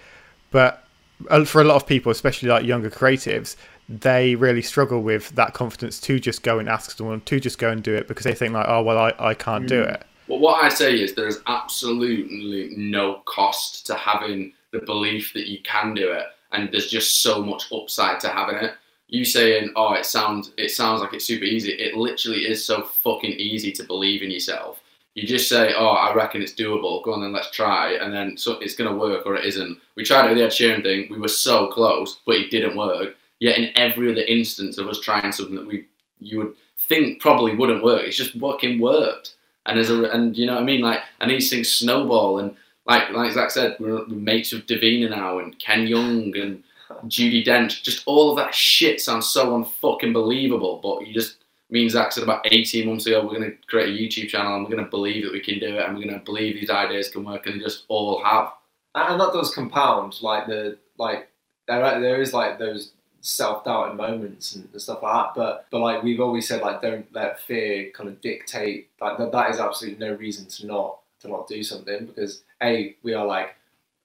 [0.50, 0.84] but
[1.30, 3.56] uh, for a lot of people, especially like younger creatives,
[3.88, 7.70] they really struggle with that confidence to just go and ask someone to just go
[7.70, 10.04] and do it because they think like, oh well, I, I can't do it.
[10.28, 15.48] Well, what I say is there is absolutely no cost to having the belief that
[15.48, 18.74] you can do it, and there's just so much upside to having it.
[19.10, 22.84] You saying, "Oh, it sounds it sounds like it's super easy." It literally is so
[22.84, 24.81] fucking easy to believe in yourself.
[25.16, 27.04] You just say, "Oh, I reckon it's doable.
[27.04, 29.78] Go on, then let's try." And then so it's gonna work or it isn't.
[29.96, 31.08] We tried it with the Ed Sheeran thing.
[31.10, 33.16] We were so close, but it didn't work.
[33.40, 35.88] Yet in every other instance of us trying something that we
[36.20, 36.56] you would
[36.88, 39.36] think probably wouldn't work, it's just fucking worked.
[39.66, 42.56] And as a and you know what I mean, like and these things snowball and
[42.86, 46.64] like like Zach said, we're, we're mates with Davina now and Ken Jeong and
[47.06, 47.84] Judi Dench.
[47.84, 50.80] Just all of that shit sounds so unfucking believable.
[50.82, 51.38] But you just
[51.72, 54.64] me and Zach said about eighteen months ago we're gonna create a YouTube channel and
[54.64, 57.24] we're gonna believe that we can do it and we're gonna believe these ideas can
[57.24, 58.52] work and they just all have.
[58.96, 61.30] and that does compound like the like
[61.68, 62.92] there there is like those
[63.22, 65.34] self doubting moments and, and stuff like that.
[65.36, 68.90] But but like we've always said, like don't let fear kind of dictate.
[69.00, 72.96] Like that that is absolutely no reason to not to not do something because a
[73.04, 73.56] we are like.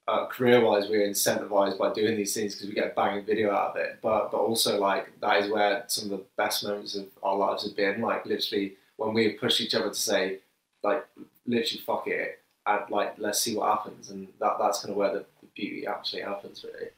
[0.08, 3.70] Uh, career-wise, we're incentivized by doing these things because we get a banging video out
[3.70, 3.98] of it.
[4.00, 7.64] But but also like that is where some of the best moments of our lives
[7.64, 8.00] have been.
[8.00, 10.38] Like literally when we pushed each other to say,
[10.84, 11.04] like
[11.46, 14.10] literally fuck it, and like let's see what happens.
[14.10, 16.90] And that that's kind of where the, the beauty actually happens, really.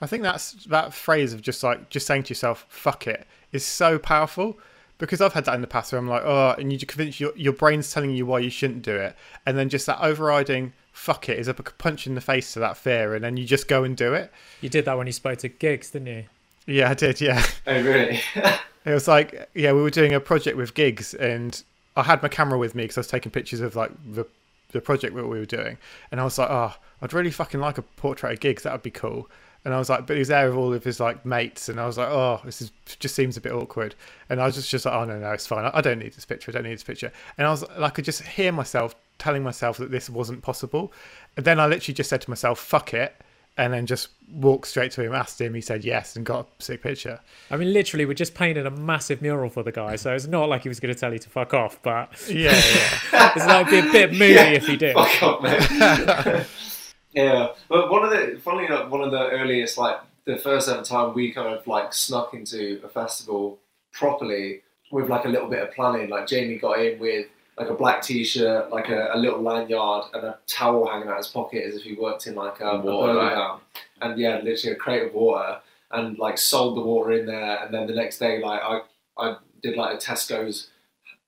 [0.00, 3.64] I think that's that phrase of just like just saying to yourself "fuck it is
[3.64, 4.58] so powerful
[4.98, 7.32] because I've had that in the past where I'm like, oh, and you convince your
[7.36, 11.28] your brain's telling you why you shouldn't do it, and then just that overriding "fuck
[11.28, 13.84] it" is a punch in the face to that fear, and then you just go
[13.84, 14.32] and do it.
[14.62, 16.24] You did that when you spoke to Giggs, didn't you?
[16.66, 17.20] Yeah, I did.
[17.20, 18.20] Yeah, Oh, really?
[18.34, 21.62] it was like yeah, we were doing a project with Giggs, and
[21.96, 24.26] I had my camera with me because I was taking pictures of like the
[24.72, 25.76] the project that we were doing,
[26.10, 28.62] and I was like, oh, I'd really fucking like a portrait of Giggs.
[28.62, 29.28] That would be cool.
[29.64, 31.80] And I was like, but he was there with all of his like mates, and
[31.80, 33.94] I was like, oh, this is just seems a bit awkward.
[34.28, 35.64] And I was just just like, oh no, no, it's fine.
[35.64, 36.50] I, I don't need this picture.
[36.50, 37.10] I don't need this picture.
[37.38, 40.92] And I was like, I could just hear myself telling myself that this wasn't possible.
[41.36, 43.14] And then I literally just said to myself, fuck it,
[43.56, 46.62] and then just walked straight to him, asked him, he said yes, and got a
[46.62, 47.20] sick picture.
[47.50, 50.48] I mean, literally, we just painted a massive mural for the guy, so it's not
[50.48, 53.32] like he was going to tell you to fuck off, but Yeah, yeah.
[53.36, 54.94] it's like be a bit moody if he did.
[54.94, 56.46] Fuck off, man.
[57.12, 60.82] yeah, but one of the funny enough, one of the earliest like the first ever
[60.82, 63.58] time we kind of like snuck into a festival
[63.92, 66.08] properly with like a little bit of planning.
[66.10, 67.26] Like Jamie got in with
[67.58, 71.28] like a black t-shirt, like a, a little lanyard, and a towel hanging out his
[71.28, 73.34] pocket as if he worked in like um, a Water, burger right?
[73.34, 73.60] down.
[74.00, 75.58] And yeah, literally a crate of water,
[75.92, 77.64] and like sold the water in there.
[77.64, 78.80] And then the next day, like I
[79.16, 80.68] I did like a Tesco's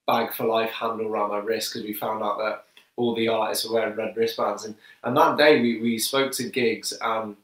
[0.06, 2.64] bag for life handle around my wrist because we found out that
[2.96, 4.64] all the artists were wearing red wristbands.
[4.64, 4.74] And,
[5.04, 7.36] and that day we, we spoke to Giggs and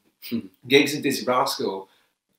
[0.67, 1.89] Giggs in Dizzee Rascal.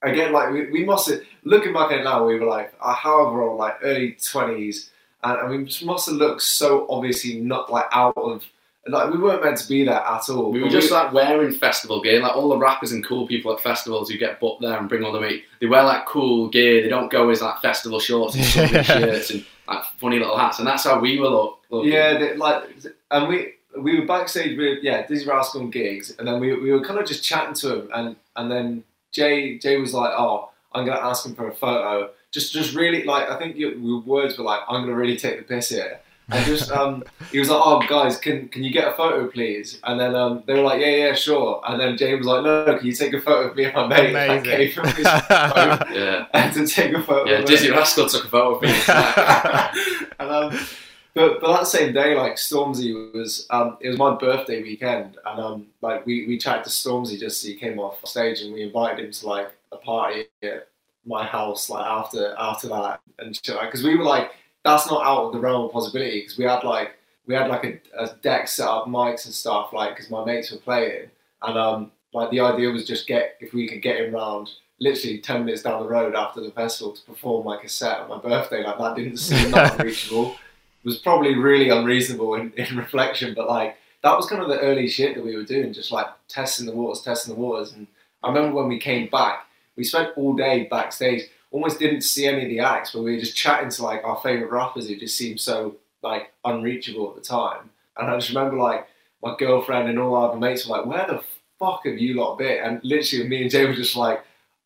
[0.02, 2.94] Again, like we, we must have looking back at it now, we were like, uh,
[2.94, 4.90] however old, like early twenties,
[5.24, 8.44] and, just must have looked so obviously not like out of
[8.86, 10.52] like we weren't meant to be there at all.
[10.52, 13.60] We were just like wearing festival gear, like all the rappers and cool people at
[13.60, 15.44] festivals who get booked there and bring all the meat.
[15.60, 16.82] They wear like cool gear.
[16.82, 18.44] They don't go as like festival shorts and
[18.84, 21.60] shirts and like funny little hats, and that's how we were look.
[21.70, 21.92] looking.
[21.92, 22.64] Yeah, they, like,
[23.10, 26.70] and we we were backstage with yeah Dizzee Rascal and Giggs, and then we, we
[26.70, 30.50] were kind of just chatting to him, and and then Jay Jay was like, oh,
[30.72, 34.00] I'm gonna ask him for a photo, just just really like I think your, your
[34.00, 36.00] words were like, I'm gonna really take the piss here.
[36.30, 39.78] And just um, he was like, "Oh, guys, can can you get a photo, please?"
[39.84, 42.78] And then um, they were like, "Yeah, yeah, sure." And then James was like, "No,
[42.78, 44.44] can you take a photo of me and my mate?" And I Amazing.
[44.84, 47.30] gave his phone yeah, and to take a photo.
[47.30, 47.38] yeah.
[47.40, 47.70] of Dizzee.
[47.70, 48.70] Rascal took a photo of me.
[50.18, 50.66] and, um,
[51.12, 55.40] but but that same day, like Stormzy was, um, it was my birthday weekend, and
[55.40, 58.62] um, like we we chatted to Stormzy just as he came off stage, and we
[58.62, 60.68] invited him to like a party at
[61.06, 64.30] my house, like after after that, and shit, because we were like,
[64.64, 66.96] that's not out of the realm of possibility, because we had like
[67.26, 70.50] we had like a, a deck set up, mics and stuff, like because my mates
[70.52, 71.10] were playing,
[71.42, 74.50] and um, like the idea was just get if we could get him round
[74.80, 78.08] literally 10 minutes down the road after the festival to perform like a set on
[78.08, 80.32] my birthday like that didn't seem that unreachable.
[80.32, 84.60] It was probably really unreasonable in, in reflection but like that was kind of the
[84.60, 87.72] early shit that we were doing just like testing the waters testing the waters.
[87.72, 87.86] And
[88.22, 89.46] i remember when we came back
[89.76, 93.20] we spent all day backstage almost didn't see any of the acts but we were
[93.20, 97.20] just chatting to like our favorite rappers who just seemed so like unreachable at the
[97.20, 98.86] time and i just remember like
[99.22, 101.22] my girlfriend and all our other mates were like where the
[101.58, 104.24] fuck have you lot been and literally me and jay were just like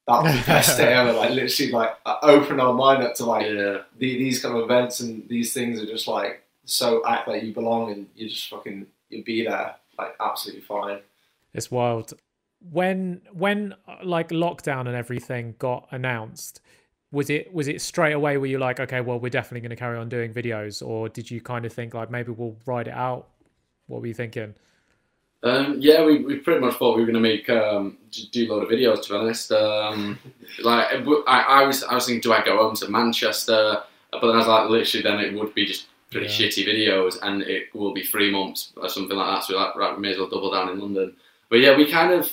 [0.08, 1.12] that was the best day ever.
[1.12, 4.64] Like literally, like uh, open our mind up to like yeah, the, these kind of
[4.64, 8.48] events and these things are just like so act like you belong and you just
[8.48, 11.00] fucking you be there like absolutely fine.
[11.52, 12.14] It's wild.
[12.60, 16.60] When when like lockdown and everything got announced,
[17.12, 19.76] was it was it straight away were you like, okay, well we're definitely going to
[19.76, 22.94] carry on doing videos, or did you kind of think like maybe we'll ride it
[22.94, 23.28] out?
[23.86, 24.54] What were you thinking?
[25.44, 27.96] Um, yeah, we, we pretty much thought we were going to make um,
[28.32, 29.04] do a load of videos.
[29.04, 30.18] To be honest, um,
[30.64, 30.88] like
[31.28, 33.82] I, I was I was thinking, do I go home to Manchester?
[34.10, 36.32] But then I was like, literally, then it would be just pretty Yeah.
[36.32, 39.44] shitty videos, and it will be three months or something like that.
[39.44, 41.14] So we're like, right, we may as well double down in London.
[41.50, 42.32] But yeah, we kind of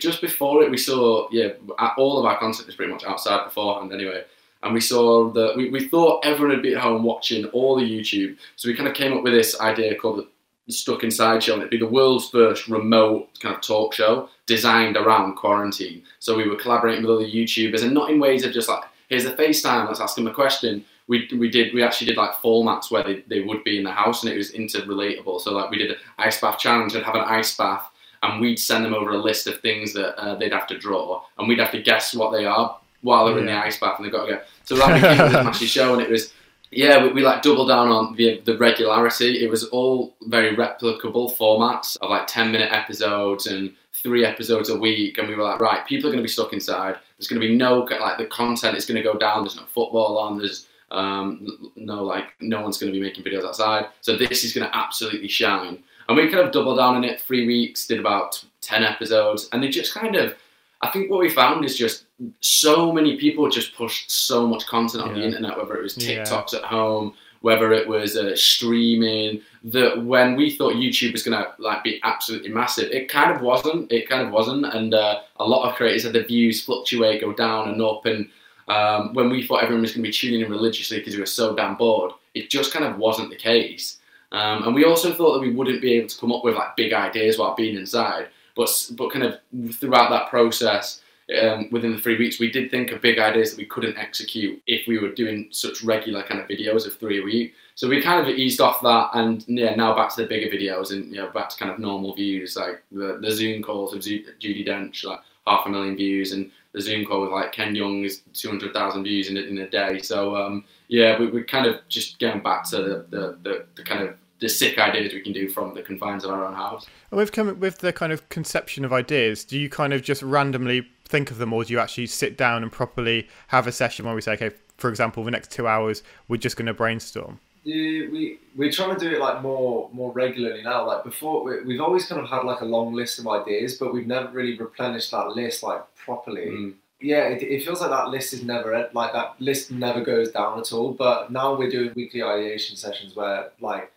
[0.00, 1.50] just before it, we saw yeah,
[1.96, 4.24] all of our content was pretty much outside beforehand anyway.
[4.62, 7.84] And we saw that we, we thought everyone would be at home watching all the
[7.84, 8.36] YouTube.
[8.56, 10.26] So we kind of came up with this idea called
[10.66, 14.28] the Stuck Inside Show, and it'd be the world's first remote kind of talk show
[14.46, 16.02] designed around quarantine.
[16.18, 19.24] So we were collaborating with other YouTubers, and not in ways of just like, here's
[19.24, 20.84] a FaceTime, let's ask them a question.
[21.08, 23.92] We, we did we actually did like formats where they, they would be in the
[23.92, 25.40] house and it was interrelatable.
[25.40, 27.92] So like we did an ice bath challenge and have an ice bath
[28.26, 31.22] and we'd send them over a list of things that uh, they'd have to draw
[31.38, 34.04] and we'd have to guess what they are while they're in the ice bath and
[34.04, 34.40] they've got to go.
[34.64, 36.32] So that became this massive show and it was
[36.70, 39.42] yeah, we, we like doubled down on the the regularity.
[39.44, 43.72] It was all very replicable formats of like ten minute episodes and
[44.02, 46.52] three episodes a week, and we were like, right, people are going to be stuck
[46.52, 46.96] inside.
[47.16, 49.44] There's going to be no like the content is going to go down.
[49.44, 50.38] There's no football on.
[50.38, 53.86] There's um, no like no one's going to be making videos outside.
[54.00, 55.82] So this is going to absolutely shine.
[56.08, 57.20] And we kind of doubled down on it.
[57.20, 60.36] Three weeks, did about ten episodes, and they just kind of.
[60.82, 62.04] I think what we found is just
[62.40, 66.22] so many people just pushed so much content on the internet, whether it was Yeah.
[66.22, 69.40] TikToks at home, whether it was uh, streaming.
[69.64, 73.90] That when we thought YouTube was gonna like be absolutely massive, it kind of wasn't.
[73.90, 77.32] It kind of wasn't, and uh, a lot of creators had the views fluctuate, go
[77.32, 78.04] down and up.
[78.06, 78.28] And
[78.68, 81.56] um, when we thought everyone was gonna be tuning in religiously because we were so
[81.56, 83.98] damn bored, it just kind of wasn't the case.
[84.32, 86.76] Um, and we also thought that we wouldn't be able to come up with like
[86.76, 88.28] big ideas while being inside.
[88.56, 91.02] But but kind of throughout that process,
[91.40, 94.62] um, within the three weeks, we did think of big ideas that we couldn't execute
[94.66, 97.54] if we were doing such regular kind of videos of three a week.
[97.74, 100.92] So we kind of eased off that, and yeah, now back to the bigger videos
[100.92, 104.00] and you know back to kind of normal views, like the, the Zoom calls of
[104.00, 108.04] Judi Dench, like half a million views, and the Zoom call with like Ken Jeong
[108.04, 109.98] is two hundred thousand views in, a- in a day.
[109.98, 113.82] So um, yeah, we, we're kind of just getting back to the, the, the, the
[113.82, 116.86] kind of the sick ideas we can do from the confines of our own house.
[117.10, 120.22] And with come with the kind of conception of ideas, do you kind of just
[120.22, 124.04] randomly think of them, or do you actually sit down and properly have a session
[124.04, 127.40] where we say, okay, for example, the next two hours we're just going to brainstorm?
[127.66, 130.86] Yeah, we we're trying to do it like more more regularly now.
[130.86, 133.92] Like before, we, we've always kind of had like a long list of ideas, but
[133.92, 136.46] we've never really replenished that list like properly.
[136.46, 136.74] Mm.
[137.00, 140.60] Yeah, it, it feels like that list is never like that list never goes down
[140.60, 140.92] at all.
[140.92, 143.90] But now we're doing weekly ideation sessions where like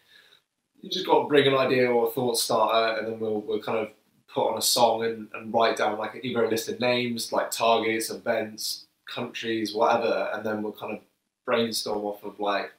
[0.82, 3.62] you just got to bring an idea or a thought starter, and then we'll we'll
[3.62, 3.90] kind of
[4.34, 7.52] put on a song and, and write down like either a list of names, like
[7.52, 11.02] targets, events, countries, whatever, and then we'll kind of
[11.46, 12.72] brainstorm off of like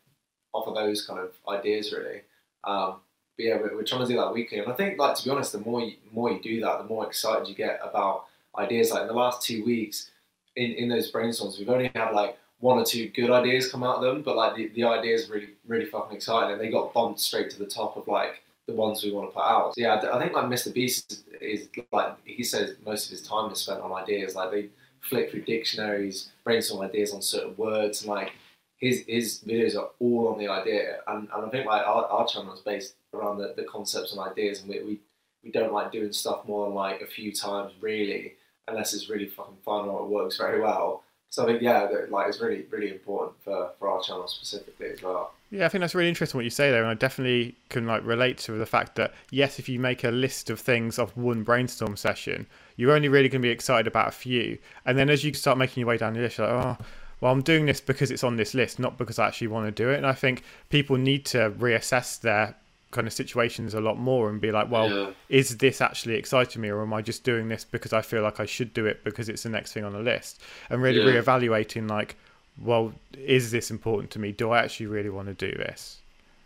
[0.53, 2.23] off of those kind of ideas really.
[2.65, 2.97] Um,
[3.37, 5.31] but yeah, we're, we're trying to do that weekly, and I think like to be
[5.31, 8.27] honest, the more you, more you do that, the more excited you get about
[8.59, 8.91] ideas.
[8.91, 10.11] Like in the last two weeks,
[10.57, 13.97] in in those brainstorms, we've only had like one or two good ideas come out
[13.97, 17.21] of them, but like the, the ideas really really fucking exciting, and they got bumped
[17.21, 19.75] straight to the top of like the ones we want to put out.
[19.75, 20.73] So yeah, I think like Mr.
[20.73, 24.35] Beast is, is like he says most of his time is spent on ideas.
[24.35, 24.69] Like they
[25.01, 28.33] flick through dictionaries, brainstorm ideas on certain words, and like
[28.81, 31.01] his his videos are all on the idea.
[31.07, 34.21] And, and I think like our, our channel is based around the, the concepts and
[34.21, 35.01] ideas, and we, we
[35.45, 38.35] we don't like doing stuff more than like a few times really,
[38.69, 41.05] unless it's really fucking fun or it works very well.
[41.29, 45.03] So I think yeah, like it's really really important for, for our channel specifically as
[45.03, 45.35] well.
[45.51, 48.05] Yeah, I think that's really interesting what you say there, and I definitely can like
[48.05, 51.43] relate to the fact that yes, if you make a list of things of one
[51.43, 55.23] brainstorm session, you're only really going to be excited about a few, and then as
[55.23, 56.85] you start making your way down the list, you're like, oh,
[57.21, 59.83] well, I'm doing this because it's on this list, not because I actually want to
[59.83, 59.97] do it.
[59.97, 62.57] And I think people need to reassess their
[62.91, 65.11] kind of situations a lot more and be like, well, yeah.
[65.29, 68.41] is this actually exciting me, or am I just doing this because I feel like
[68.41, 71.21] I should do it because it's the next thing on the list, and really yeah.
[71.21, 72.17] reevaluating like
[72.63, 74.33] well, is this important to me?
[74.33, 75.99] Do I actually really want to do this?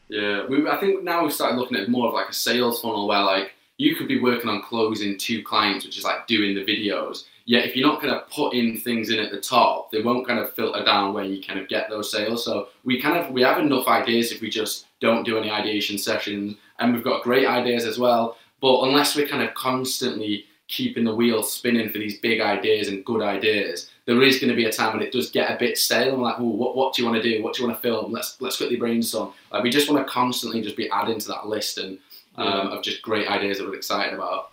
[0.09, 3.09] Yeah, we, I think now we've started looking at more of like a sales funnel
[3.09, 6.65] where like you could be working on closing two clients, which is like doing the
[6.65, 7.25] videos.
[7.47, 10.27] Yet if you're not going to put in things in at the top, they won't
[10.27, 12.45] kind of filter down where you kind of get those sales.
[12.45, 15.99] So we kind of we have enough ideas if we just don't do any ideation
[15.99, 18.39] sessions, and we've got great ideas as well.
[18.63, 23.05] But unless we're kind of constantly keeping the wheel spinning for these big ideas and
[23.05, 25.77] good ideas, there is going to be a time when it does get a bit
[25.77, 26.15] stale.
[26.15, 27.43] I'm like, what, what do you want to do?
[27.43, 28.11] What do you want to film?
[28.11, 29.35] Let's let's quickly brainstorm.
[29.53, 31.99] Like, we just want to constantly just be adding to that list and
[32.37, 32.75] um, yeah.
[32.75, 34.53] of just great ideas that we're excited about.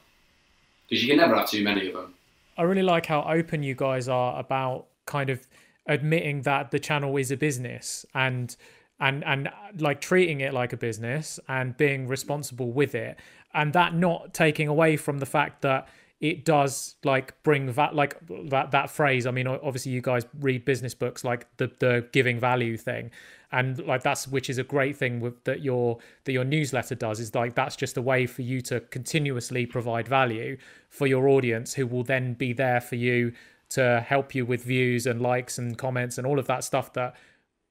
[0.89, 2.15] Because you can never have too many of them.
[2.57, 5.47] I really like how open you guys are about kind of
[5.87, 8.55] admitting that the channel is a business and
[8.99, 13.17] and and like treating it like a business and being responsible with it.
[13.53, 15.87] And that not taking away from the fact that
[16.21, 18.15] it does like bring that like
[18.49, 22.39] that that phrase i mean obviously you guys read business books like the the giving
[22.39, 23.11] value thing.
[23.53, 27.19] And like that's which is a great thing with that your that your newsletter does
[27.19, 30.57] is like that's just a way for you to continuously provide value
[30.89, 33.33] for your audience who will then be there for you
[33.69, 37.15] to help you with views and likes and comments and all of that stuff that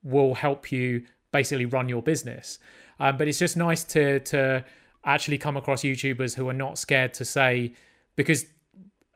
[0.03, 2.59] will help you basically run your business.
[2.99, 4.65] Um, but it's just nice to to
[5.07, 7.73] actually come across youtubers who are not scared to say
[8.17, 8.47] because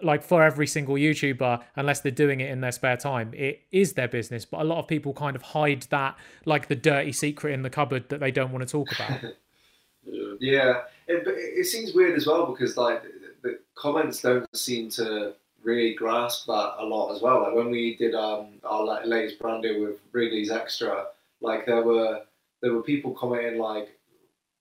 [0.03, 3.95] like for every single YouTuber, unless they're doing it in their spare time, it is
[3.95, 4.45] their business.
[4.45, 7.71] But a lot of people kind of hide that, like the dirty secret in the
[7.71, 9.21] cupboard that they don't want to talk about.
[10.41, 13.03] yeah, it, it seems weird as well because like
[13.43, 17.43] the comments don't seem to really grasp that a lot as well.
[17.43, 21.07] Like when we did um, our latest brand deal with Wrigley's Extra,
[21.41, 22.23] like there were
[22.61, 23.99] there were people commenting like,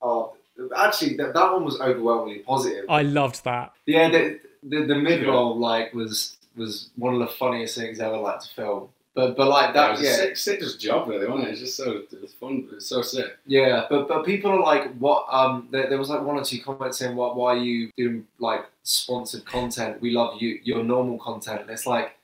[0.02, 0.36] "Oh,
[0.76, 2.86] actually, that, that one was overwhelmingly positive.
[2.90, 3.74] I loved that.
[3.86, 8.08] Yeah, the the, the mid roll like was was one of the funniest things I
[8.08, 8.90] ever like to film.
[9.16, 10.10] But but like that, yeah, it was yeah.
[10.10, 11.52] a sick, sick just job really, wasn't it?
[11.52, 12.68] It's just so it's fun.
[12.74, 13.38] It's so sick.
[13.46, 15.28] Yeah, but but people are like, what?
[15.30, 17.36] Um, there, there was like one or two comments saying, "What?
[17.36, 20.02] Why are you doing like sponsored content?
[20.02, 22.16] We love you, your normal content." And it's like,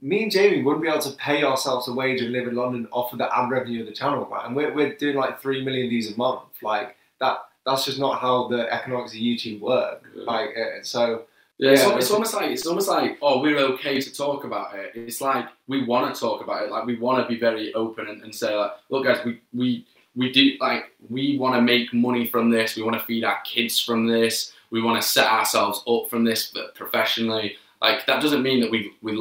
[0.00, 2.88] me and Jamie wouldn't be able to pay ourselves a wage and live in London
[2.90, 4.44] off of the ad revenue of the channel, right?
[4.44, 8.20] And we're we're doing like three million views a month, like that that's just not
[8.20, 10.04] how the economics of YouTube work.
[10.14, 10.24] Yeah.
[10.24, 11.24] Like uh, so.
[11.58, 14.92] Yeah, it's, it's, almost like it's almost like oh we're okay to talk about it.
[14.96, 16.72] It's like we want to talk about it.
[16.72, 19.86] Like we want to be very open and, and say like look guys we we
[20.16, 22.74] we do like we want to make money from this.
[22.74, 24.52] We want to feed our kids from this.
[24.70, 27.56] We want to set ourselves up from this professionally.
[27.80, 29.12] Like that doesn't mean that we we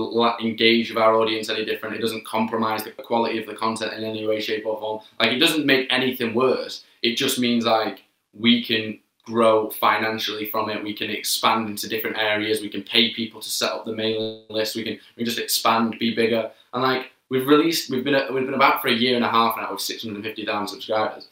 [0.41, 1.95] engage with our audience any different.
[1.95, 5.01] It doesn't compromise the quality of the content in any way, shape, or form.
[5.19, 6.83] Like it doesn't make anything worse.
[7.01, 10.83] It just means like we can grow financially from it.
[10.83, 12.61] We can expand into different areas.
[12.61, 14.75] We can pay people to set up the mailing list.
[14.75, 16.51] We can we can just expand, be bigger.
[16.73, 19.57] And like we've released, we've been we've been about for a year and a half
[19.57, 21.27] now with 650,000 subscribers.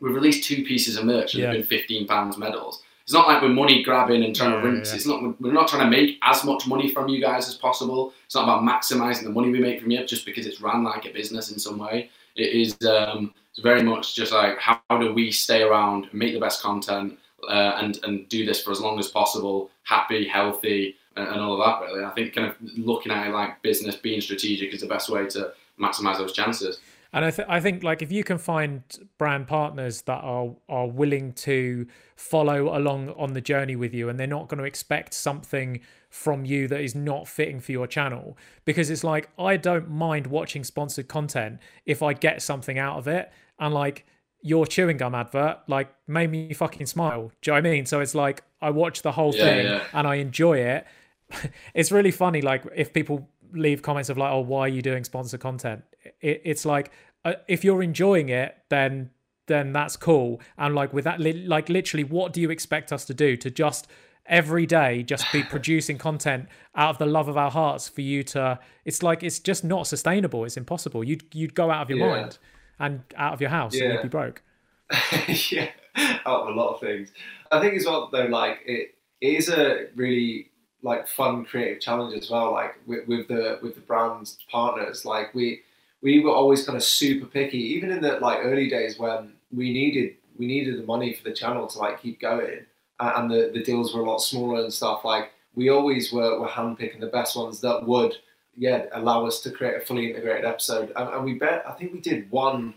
[0.00, 1.52] We've released two pieces of merch and yeah.
[1.52, 2.82] they've been 15 pounds medals.
[3.02, 4.90] It's not like we're money grabbing and trying yeah, to rinse.
[4.90, 4.96] Yeah.
[4.96, 5.40] It's not.
[5.40, 8.12] We're not trying to make as much money from you guys as possible.
[8.26, 11.06] It's not about maximizing the money we make from you just because it's ran like
[11.06, 12.10] a business in some way.
[12.36, 12.76] It is.
[12.86, 17.18] Um, it's very much just like how, do we stay around, make the best content,
[17.48, 21.60] uh, and and do this for as long as possible, happy, healthy, and, and, all
[21.60, 21.84] of that.
[21.84, 25.10] Really, I think kind of looking at it like business, being strategic is the best
[25.10, 26.78] way to maximize those chances.
[27.12, 28.82] And I, th- I think like if you can find
[29.16, 34.20] brand partners that are are willing to follow along on the journey with you, and
[34.20, 35.80] they're not going to expect something
[36.10, 40.28] from you that is not fitting for your channel, because it's like I don't mind
[40.28, 44.06] watching sponsored content if I get something out of it, and like
[44.40, 47.32] your chewing gum advert like made me fucking smile.
[47.42, 47.86] Do you know what I mean?
[47.86, 49.84] So it's like I watch the whole Yeah, thing yeah.
[49.92, 50.86] and I enjoy it.
[51.74, 55.04] it's really funny, like if people leave comments of like, "Oh, why are you doing
[55.04, 55.82] sponsored content?"
[56.20, 56.90] It, it's like
[57.24, 59.10] uh, if you're enjoying it, then
[59.46, 60.40] then that's cool.
[60.56, 63.36] And like with that, li- like literally, what do you expect us to do?
[63.38, 63.88] To just
[64.26, 68.22] every day just be producing content out of the love of our hearts for you
[68.22, 71.98] to it's like it's just not sustainable it's impossible you'd you'd go out of your
[71.98, 72.08] Yeah.
[72.08, 72.38] mind
[72.78, 74.42] and out of your house and you'd be broke
[75.50, 77.10] yeah, out of a lot of things.
[77.52, 80.50] I think as well though, like it, it is a really
[80.82, 82.52] like fun creative challenge as well.
[82.52, 85.62] Like with, with the with the brand's partners, like we
[86.00, 89.72] we were always kind of super picky, even in the like early days when we
[89.72, 92.64] needed we needed the money for the channel to like keep going,
[93.00, 95.04] and the the deals were a lot smaller and stuff.
[95.04, 98.16] Like we always were were handpicking the best ones that would
[98.58, 101.92] yeah allow us to create a fully integrated episode, and, and we bet I think
[101.92, 102.74] we did one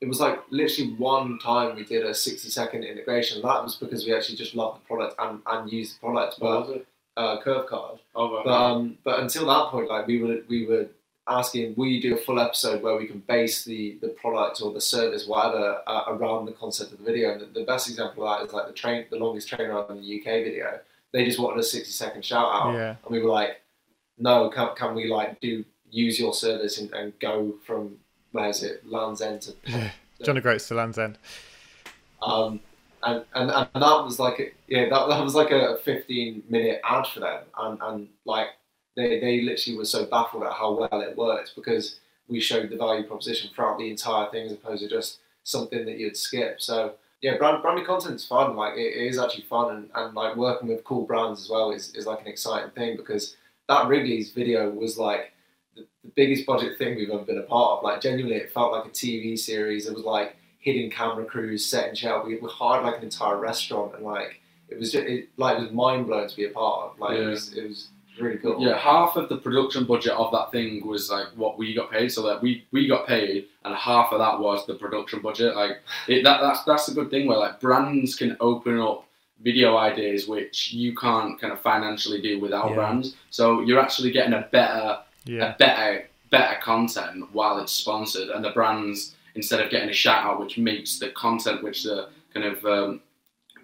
[0.00, 3.42] it was like literally one time we did a 60 second integration.
[3.42, 6.60] That was because we actually just loved the product and, and used the product, What
[6.68, 6.86] was it?
[7.16, 7.98] uh, curve card.
[8.14, 10.86] Oh, But um, but until that point, like we were we were
[11.26, 14.72] asking, will you do a full episode where we can base the the product or
[14.72, 17.32] the service, whatever, uh, around the concept of the video?
[17.32, 19.90] And the, the best example of that is like the train, the longest train ride
[19.90, 20.78] in the UK video.
[21.12, 22.90] They just wanted a 60 second shout out, Yeah.
[23.04, 23.60] and we were like,
[24.18, 27.96] no, can, can we like do use your service and, and go from
[28.32, 29.90] where is it Land's End to Yeah.
[30.24, 31.16] John O'Groats to Land's End.
[32.22, 32.60] um,
[33.04, 36.80] and, and and that was like a, yeah that, that was like a 15 minute
[36.84, 38.48] ad for them and, and like
[38.96, 42.76] they, they literally were so baffled at how well it worked because we showed the
[42.76, 46.94] value proposition throughout the entire thing as opposed to just something that you'd skip so
[47.20, 50.68] yeah brand, branded content's fun like it, it is actually fun and, and like working
[50.68, 53.36] with cool brands as well is, is like an exciting thing because
[53.68, 55.32] that Wrigley's video was like
[55.76, 58.72] the, the biggest budget thing we've ever been a part of like genuinely it felt
[58.72, 62.24] like a TV series it was like hidden camera crews set in shell.
[62.26, 65.72] We, hired like an entire restaurant, and like it was just it, like it was
[65.72, 66.98] mind blowing to be a part of.
[66.98, 67.88] Like it was it was
[68.20, 68.60] really cool.
[68.60, 72.10] Yeah, half of the production budget of that thing was like what we got paid.
[72.10, 75.56] So that we, we got paid, and half of that was the production budget.
[75.56, 79.07] Like it, that that's that's the good thing where like brands can open up
[79.42, 82.74] video ideas which you can't kind of financially do without Yeah.
[82.76, 83.14] brands.
[83.30, 85.54] So you're actually getting a better Yeah.
[85.54, 90.24] a better better content while it's sponsored, and the brands instead of getting a shout
[90.26, 93.00] out, which makes the content which the kind of um,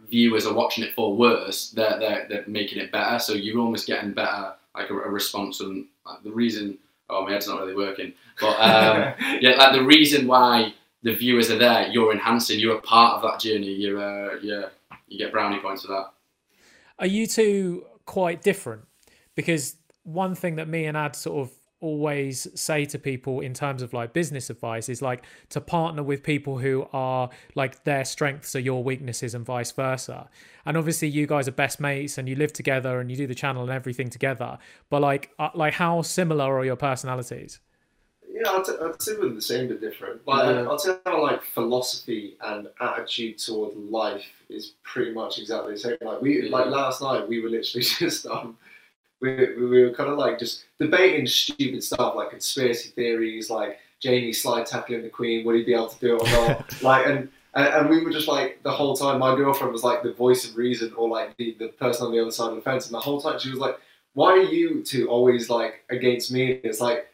[0.09, 3.19] viewers are watching it for worse, they're, they're they're making it better.
[3.19, 5.61] So you're almost getting better like a, a response.
[5.61, 6.79] And like, the reason,
[7.11, 11.51] oh my head's not really working, but um, yeah, like the reason why the viewers
[11.51, 12.59] are there, you're enhancing.
[12.59, 13.73] You're a part of that journey.
[13.73, 14.67] You're uh, yeah,
[15.07, 16.07] you get brownie points for that.
[16.99, 18.83] Are you two quite different?
[19.35, 23.83] Because one thing that me and Ad sort of always say to people in terms
[23.83, 28.57] of like business advice is like to partner with people who are like their strengths
[28.57, 30.31] are your weaknesses and vice versa.
[30.65, 33.35] And obviously you guys are best mates and you live together and you do the
[33.35, 34.57] channel and everything together.
[34.89, 37.61] But like uh, like how similar are your personalities?
[38.35, 40.27] Yeah, I'd, I'd say we're the same but different.
[40.27, 40.69] Like, Yeah.
[40.69, 45.97] I'd say our like philosophy and attitude toward life is pretty much exactly the same.
[46.01, 48.59] Like we, like last night, we were literally just um,
[49.21, 53.79] we, we we were kind of like just debating stupid stuff like conspiracy theories, like
[54.01, 56.83] Jamie slide tackling the Queen, would he be able to do it or not?
[56.83, 57.29] like and.
[57.57, 59.21] And, and we were just like the whole time.
[59.21, 62.21] My girlfriend was like the voice of reason, or like the, the person on the
[62.21, 62.87] other side of the fence.
[62.87, 63.79] And the whole time she was like,
[64.15, 67.07] "Why are you two always like against me?" It's like,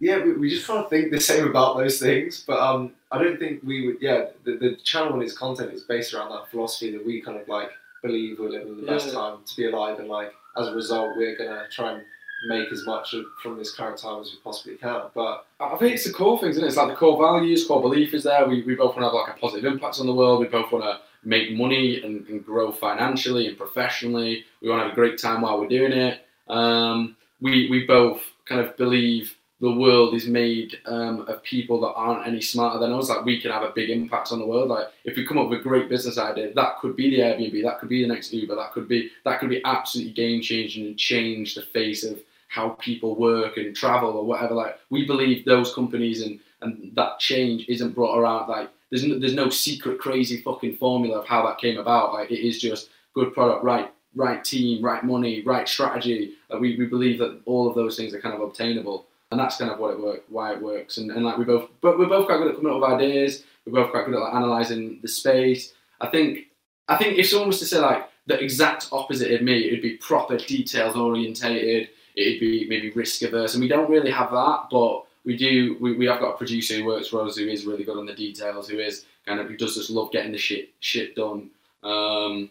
[0.00, 3.22] yeah, we, we just kind of think the same about those things, but um, I
[3.22, 3.96] don't think we would.
[4.00, 7.38] Yeah, the, the channel and its content is based around that philosophy that we kind
[7.38, 7.70] of like
[8.02, 11.36] believe we're living the best time to be alive, and like as a result, we're
[11.36, 12.02] gonna try and
[12.46, 15.02] make as much of, from this current time as we possibly can.
[15.14, 16.68] But I think it's the core things, isn't it?
[16.68, 18.46] It's like the core values, core belief is there.
[18.46, 20.40] We, we both want to have like a positive impact on the world.
[20.40, 24.44] We both want to make money and, and grow financially and professionally.
[24.62, 26.24] We want to have a great time while we're doing it.
[26.48, 31.92] Um, we, we both kind of believe the world is made um, of people that
[31.94, 33.08] aren't any smarter than us.
[33.08, 34.68] Like we can have a big impact on the world.
[34.68, 37.62] Like if we come up with a great business idea, that could be the Airbnb,
[37.64, 40.86] that could be the next Uber, that could be that could be absolutely game changing
[40.86, 44.54] and change the face of how people work and travel or whatever.
[44.54, 48.48] Like we believe those companies and and that change isn't brought around.
[48.48, 52.12] Like there's no, there's no secret crazy fucking formula of how that came about.
[52.12, 56.34] Like it is just good product, right right team, right money, right strategy.
[56.48, 59.06] Like we, we believe that all of those things are kind of obtainable.
[59.30, 60.98] And that's kind of what it work, why it works.
[60.98, 63.44] And, and like we both, but we're both quite good at coming up with ideas.
[63.66, 65.74] We're both quite good at like analysing the space.
[66.00, 66.46] I think,
[66.88, 69.96] I think if someone was to say like the exact opposite of me, it'd be
[69.96, 71.90] proper details orientated.
[72.16, 74.68] It'd be maybe risk averse, and we don't really have that.
[74.70, 75.76] But we do.
[75.80, 78.06] We, we have got a producer who works for us who is really good on
[78.06, 78.68] the details.
[78.68, 81.50] Who is kind of who does just love getting the shit shit done.
[81.84, 82.50] Um,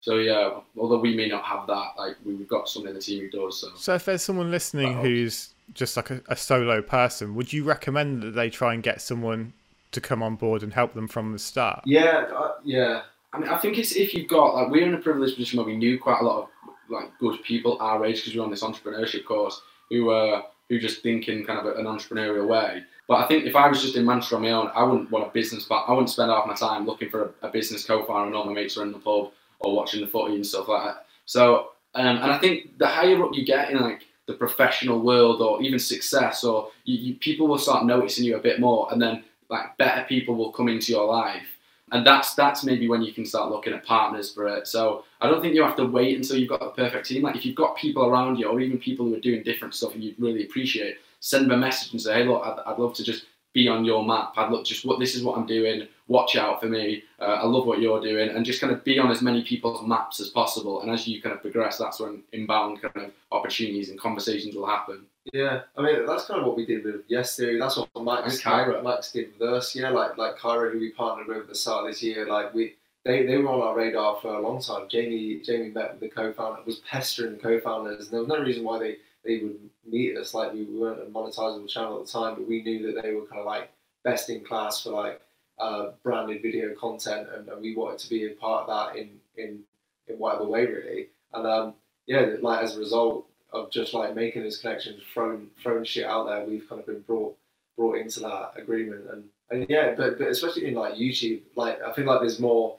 [0.00, 3.22] so yeah, although we may not have that, like we've got someone in the team
[3.22, 3.60] who does.
[3.60, 7.64] So, So if there's someone listening who's just like a, a solo person, would you
[7.64, 9.52] recommend that they try and get someone
[9.92, 11.82] to come on board and help them from the start?
[11.84, 13.02] Yeah, uh, yeah.
[13.32, 15.66] I mean, I think it's if you've got like we're in a privileged position where
[15.66, 16.48] we knew quite a lot of
[16.88, 19.60] like good people our age because we we're on this entrepreneurship course
[19.90, 22.82] who were who just think in kind of an entrepreneurial way.
[23.08, 25.26] But I think if I was just in Manchester on my own, I wouldn't want
[25.26, 25.64] a business.
[25.64, 28.44] But I wouldn't spend half my time looking for a, a business co-founder and all
[28.44, 31.06] my mates are in the pub or watching the footy and stuff like that.
[31.24, 35.40] So, um, and I think the higher up you get in like the professional world
[35.40, 39.00] or even success, or you, you, people will start noticing you a bit more, and
[39.00, 41.56] then like better people will come into your life
[41.92, 44.66] and that's that's maybe when you can start looking at partners for it.
[44.66, 47.22] So I don't think you have to wait until you've got the perfect team.
[47.22, 49.94] Like if you've got people around you, or even people who are doing different stuff
[49.94, 52.94] and you really appreciate, send them a message and say, "Hey, look, I'd, I'd love
[52.94, 53.26] to just
[53.56, 54.34] be on your map.
[54.36, 55.88] I'd look just what this is what I'm doing.
[56.08, 57.02] Watch out for me.
[57.18, 59.82] Uh, I love what you're doing, and just kind of be on as many people's
[59.82, 60.82] maps as possible.
[60.82, 64.66] And as you kind of progress, that's when inbound kind of opportunities and conversations will
[64.66, 65.06] happen.
[65.32, 67.58] Yeah, I mean that's kind of what we did with Yes Theory.
[67.58, 68.84] That's what Max Kyra.
[68.84, 69.74] Max did with us.
[69.74, 72.28] Yeah, like like Kyra, who we partnered with at the start of this year.
[72.28, 72.74] Like we,
[73.06, 74.86] they, they were on our radar for a long time.
[74.90, 78.64] Jamie Jamie met with the co-founder, was pestering the co-founders, and there was no reason
[78.64, 78.96] why they
[79.26, 80.34] they would meet us.
[80.34, 83.26] Like we weren't a monetizable channel at the time, but we knew that they were
[83.26, 83.70] kind of like
[84.04, 85.20] best in class for like
[85.58, 89.10] uh, branded video content, and, and we wanted to be a part of that in
[89.36, 89.60] in
[90.08, 91.08] in whatever way really.
[91.32, 91.74] And um,
[92.06, 96.26] yeah, like as a result of just like making those connections, throwing throwing shit out
[96.26, 97.36] there, we've kind of been brought
[97.76, 101.92] brought into that agreement, and and yeah, but but especially in like YouTube, like I
[101.92, 102.76] feel like there's more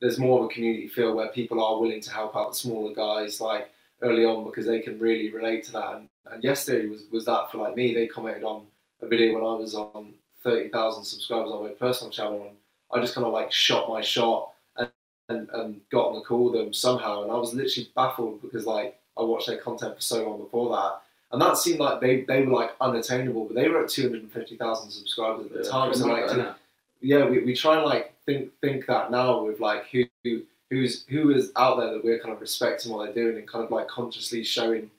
[0.00, 2.94] there's more of a community feel where people are willing to help out the smaller
[2.94, 3.70] guys like
[4.02, 5.94] early on because they can really relate to that.
[5.94, 7.94] And, and Yes Theory was was that for like me.
[7.94, 8.66] They commented on
[9.02, 12.56] a video when I was on thirty thousand subscribers on my personal channel, and
[12.92, 14.90] I just kind of like shot my shot and,
[15.28, 18.66] and and got on the call with them somehow, and I was literally baffled because
[18.66, 21.00] like I watched their content for so long before that.
[21.30, 24.22] And that seemed like they, they were like unattainable, but they were at two hundred
[24.22, 25.94] and fifty thousand subscribers at the Yeah, time.
[25.94, 26.56] So like to-
[27.02, 31.04] yeah, we, we try and like think think that now with like who who- who's
[31.08, 33.70] who is out there that we're kind of respecting what they're doing and kind of
[33.70, 34.90] like consciously showing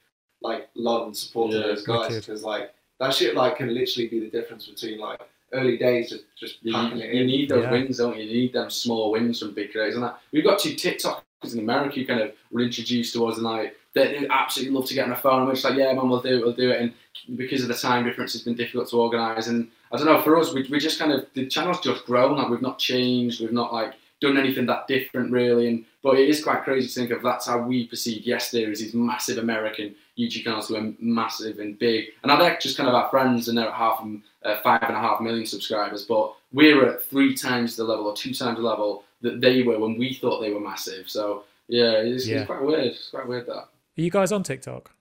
[0.42, 4.08] like love and support Yeah, to those guys because like that shit like can literally
[4.08, 5.20] be the difference between like
[5.54, 7.28] early days just just You, packing you, it you in.
[7.28, 7.72] need those Yeah.
[7.72, 8.24] wins, don't you?
[8.24, 9.96] You need them small wins from big creators.
[9.96, 13.36] And that we've got two TikTokers in America who kind of were introduced to us,
[13.38, 15.40] and like they, they absolutely love to get on a phone.
[15.40, 16.80] And we're just like, yeah, man, we'll do it, we'll do it.
[16.82, 16.94] And
[17.38, 19.48] because of the time difference, it's been difficult to organise.
[19.48, 22.38] And I don't know, for us, we, we just kind of the channel's just grown.
[22.38, 25.68] Like we've not changed, we've not like done anything that different really.
[25.68, 27.22] And but it is quite crazy to think of.
[27.24, 31.60] That's how we perceive Yes Theory is these massive American YouTube channels who are massive
[31.60, 34.06] and big, and now they're just kind of our friends, and they're at half
[34.44, 36.04] uh, five and a half million subscribers.
[36.06, 39.78] But we're at three times the level or two times the level that they were
[39.80, 41.10] when we thought they were massive.
[41.10, 42.40] So yeah, it's, Yeah.
[42.40, 42.86] it's quite weird.
[42.88, 43.54] It's quite weird that.
[43.58, 44.92] Are you guys on TikTok?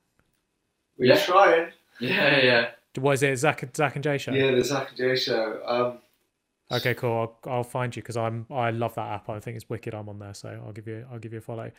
[0.98, 1.20] We're Yeah.
[1.24, 1.68] trying.
[2.00, 2.70] Yeah, yeah.
[3.00, 4.32] Was it Zach, Zach and Jay show?
[4.32, 5.60] Yeah, the Zach and Jay show.
[5.64, 5.98] Um,
[6.70, 7.38] Okay, cool.
[7.44, 9.28] I'll, I'll find you because I'm I love that app.
[9.30, 9.94] I think it's wicked.
[9.94, 11.70] I'm on there, so I'll give you I'll give you a follow.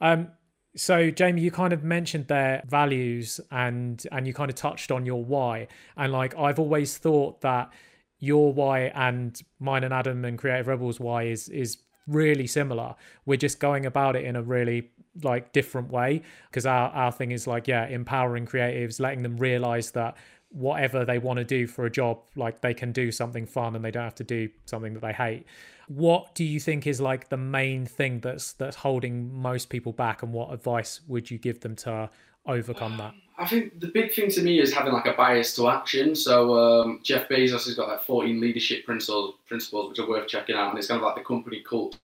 [0.00, 0.28] Um,
[0.76, 5.06] so Jamie, you kind of mentioned their values and and you kind of touched on
[5.06, 5.68] your why.
[5.96, 7.72] And like I've always thought that
[8.18, 12.96] your why and mine and Adam and Creative Rebels why is is really similar.
[13.26, 14.90] We're just going about it in a really
[15.22, 19.92] like different way because our our thing is like yeah, empowering creatives, letting them realize
[19.92, 20.16] that
[20.50, 23.84] whatever they want to do for a job, like they can do something fun and
[23.84, 25.46] they don't have to do something that they hate.
[25.88, 30.22] What do you think is like the main thing that's that's holding most people back,
[30.22, 32.10] and what advice would you give them to
[32.46, 33.14] overcome that?
[33.38, 36.14] I think the big thing to me is having like a bias to action.
[36.14, 40.56] So um, Jeff Bezos has got like 14 leadership principles, principles which are worth checking
[40.56, 41.98] out, and it's kind of like the company culture.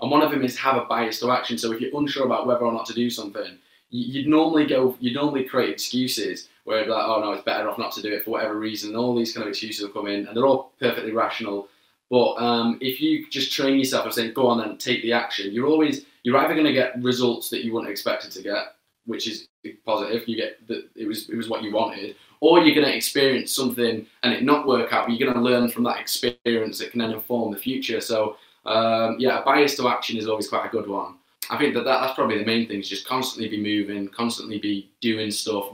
[0.00, 1.56] And one of them is have a bias to action.
[1.58, 3.58] So if you're unsure about whether or not to do something,
[3.90, 7.44] you- you'd normally go, you'd normally create excuses where you'd be like, oh no, it's
[7.44, 8.90] better off not to do it for whatever reason.
[8.90, 11.68] And all these kind of excuses will come in, and they're all perfectly rational.
[12.10, 15.52] But um, if you just train yourself and say, go on and take the action,
[15.52, 18.74] you're always, you're either going to get results that you weren't expected to get,
[19.06, 19.46] which is
[19.86, 20.28] positive.
[20.28, 23.50] You get that it was it was what you wanted, or you're going to experience
[23.52, 25.06] something and it not work out.
[25.06, 28.02] But you're going to learn from that experience that can then inform the future.
[28.02, 31.17] So um, yeah, a bias to action is always quite a good one.
[31.50, 32.80] I think that, that that's probably the main thing.
[32.80, 35.70] Is just constantly be moving, constantly be doing stuff.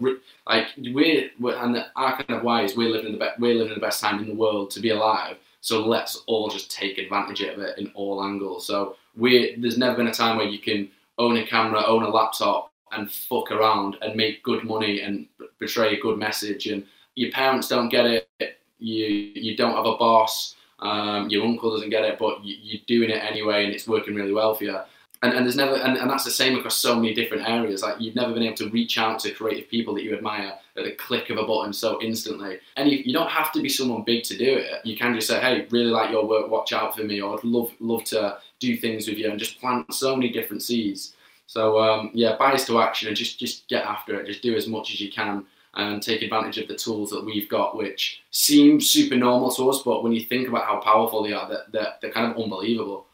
[0.46, 3.74] Like we're, we're and our kind of why is we're living the best we're living
[3.74, 5.36] the best time in the world to be alive.
[5.60, 8.66] So let's all just take advantage of it in all angles.
[8.66, 12.08] So we there's never been a time where you can own a camera, own a
[12.08, 15.26] laptop, and fuck around and make good money and
[15.58, 16.66] betray a good message.
[16.66, 18.58] And your parents don't get it.
[18.78, 20.54] You you don't have a boss.
[20.78, 24.14] Um, your uncle doesn't get it, but you, you're doing it anyway, and it's working
[24.14, 24.78] really well for you
[25.24, 27.82] and, and there's never and, and that's the same across so many different areas.
[27.82, 30.84] Like you've never been able to reach out to creative people that you admire at
[30.84, 32.58] the click of a button so instantly.
[32.76, 34.84] And you, you don't have to be someone big to do it.
[34.84, 36.50] You can just say hey really like your work.
[36.50, 39.60] Watch out for me or I'd love love to do things with you and just
[39.60, 41.14] plant so many different seeds.
[41.46, 44.26] So um, yeah bias to action and just just get after it.
[44.26, 45.46] Just do as much as you can
[45.76, 49.82] and take advantage of the tools that we've got, which seem super normal to us,
[49.82, 53.08] but when you think about how powerful they are, they're, they're, they're kind of unbelievable.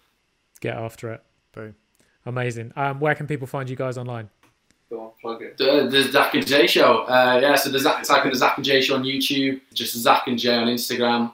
[0.61, 1.23] Get after it.
[2.31, 2.39] Boom.
[2.39, 2.73] Amazing.
[2.77, 4.31] Um, where can people find you guys online?
[4.89, 5.57] Go on, plug it.
[5.57, 7.03] The, the Zac and Jay Show.
[7.03, 9.95] Uh, yeah, so the Zac, type in the Zac and Jay Show on YouTube, just
[9.97, 11.33] Zac and Jay on Instagram,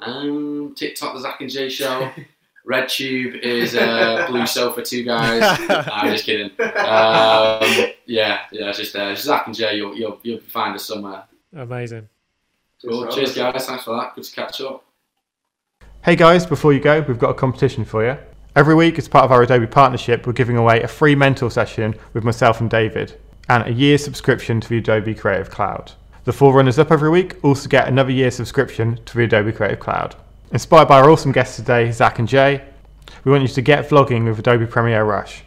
[0.00, 2.10] um, TikTok, the Zac and Jay Show.
[2.66, 5.42] RedTube is uh, Blue Sofa Two Guys.
[5.70, 6.50] I'm just kidding.
[6.60, 9.76] Um, yeah, yeah, just uh, Zac and Jay.
[9.76, 11.24] You'll, you'll you'll find us somewhere.
[11.56, 12.06] Amazing.
[12.82, 13.06] Cool.
[13.06, 13.66] Cheers, guys.
[13.66, 14.14] Thanks for that.
[14.14, 14.84] Good to catch up.
[16.04, 18.18] Hey guys, before you go, we've got a competition for you.
[18.56, 21.94] Every week, as part of our Adobe partnership, we're giving away a free mentor session
[22.12, 23.18] with myself and David,
[23.48, 25.92] and a year subscription to the Adobe Creative Cloud.
[26.24, 29.78] The four runners up every week also get another year subscription to the Adobe Creative
[29.78, 30.16] Cloud.
[30.50, 32.64] Inspired by our awesome guests today, Zac and Jay,
[33.24, 35.44] we want you to get vlogging with Adobe Premiere Rush.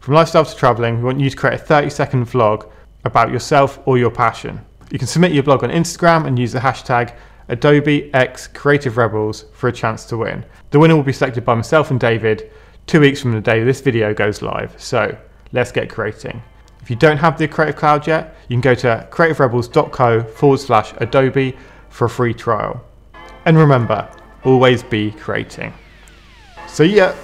[0.00, 2.70] From lifestyle to traveling, we want you to create a 30 second vlog
[3.04, 4.60] about yourself or your passion.
[4.90, 7.14] You can submit your blog on Instagram and use the hashtag
[7.48, 10.44] Adobe X Creative Rebels for a chance to win.
[10.74, 12.50] The winner will be selected by myself and David
[12.88, 14.74] two weeks from the day this video goes live.
[14.76, 15.16] So
[15.52, 16.42] let's get creating.
[16.82, 20.92] If you don't have the Creative Cloud yet, you can go to creativerebels.co forward slash
[20.96, 21.56] Adobe
[21.90, 22.84] for a free trial.
[23.44, 24.10] And remember,
[24.42, 25.72] always be creating.
[26.66, 27.14] See ya!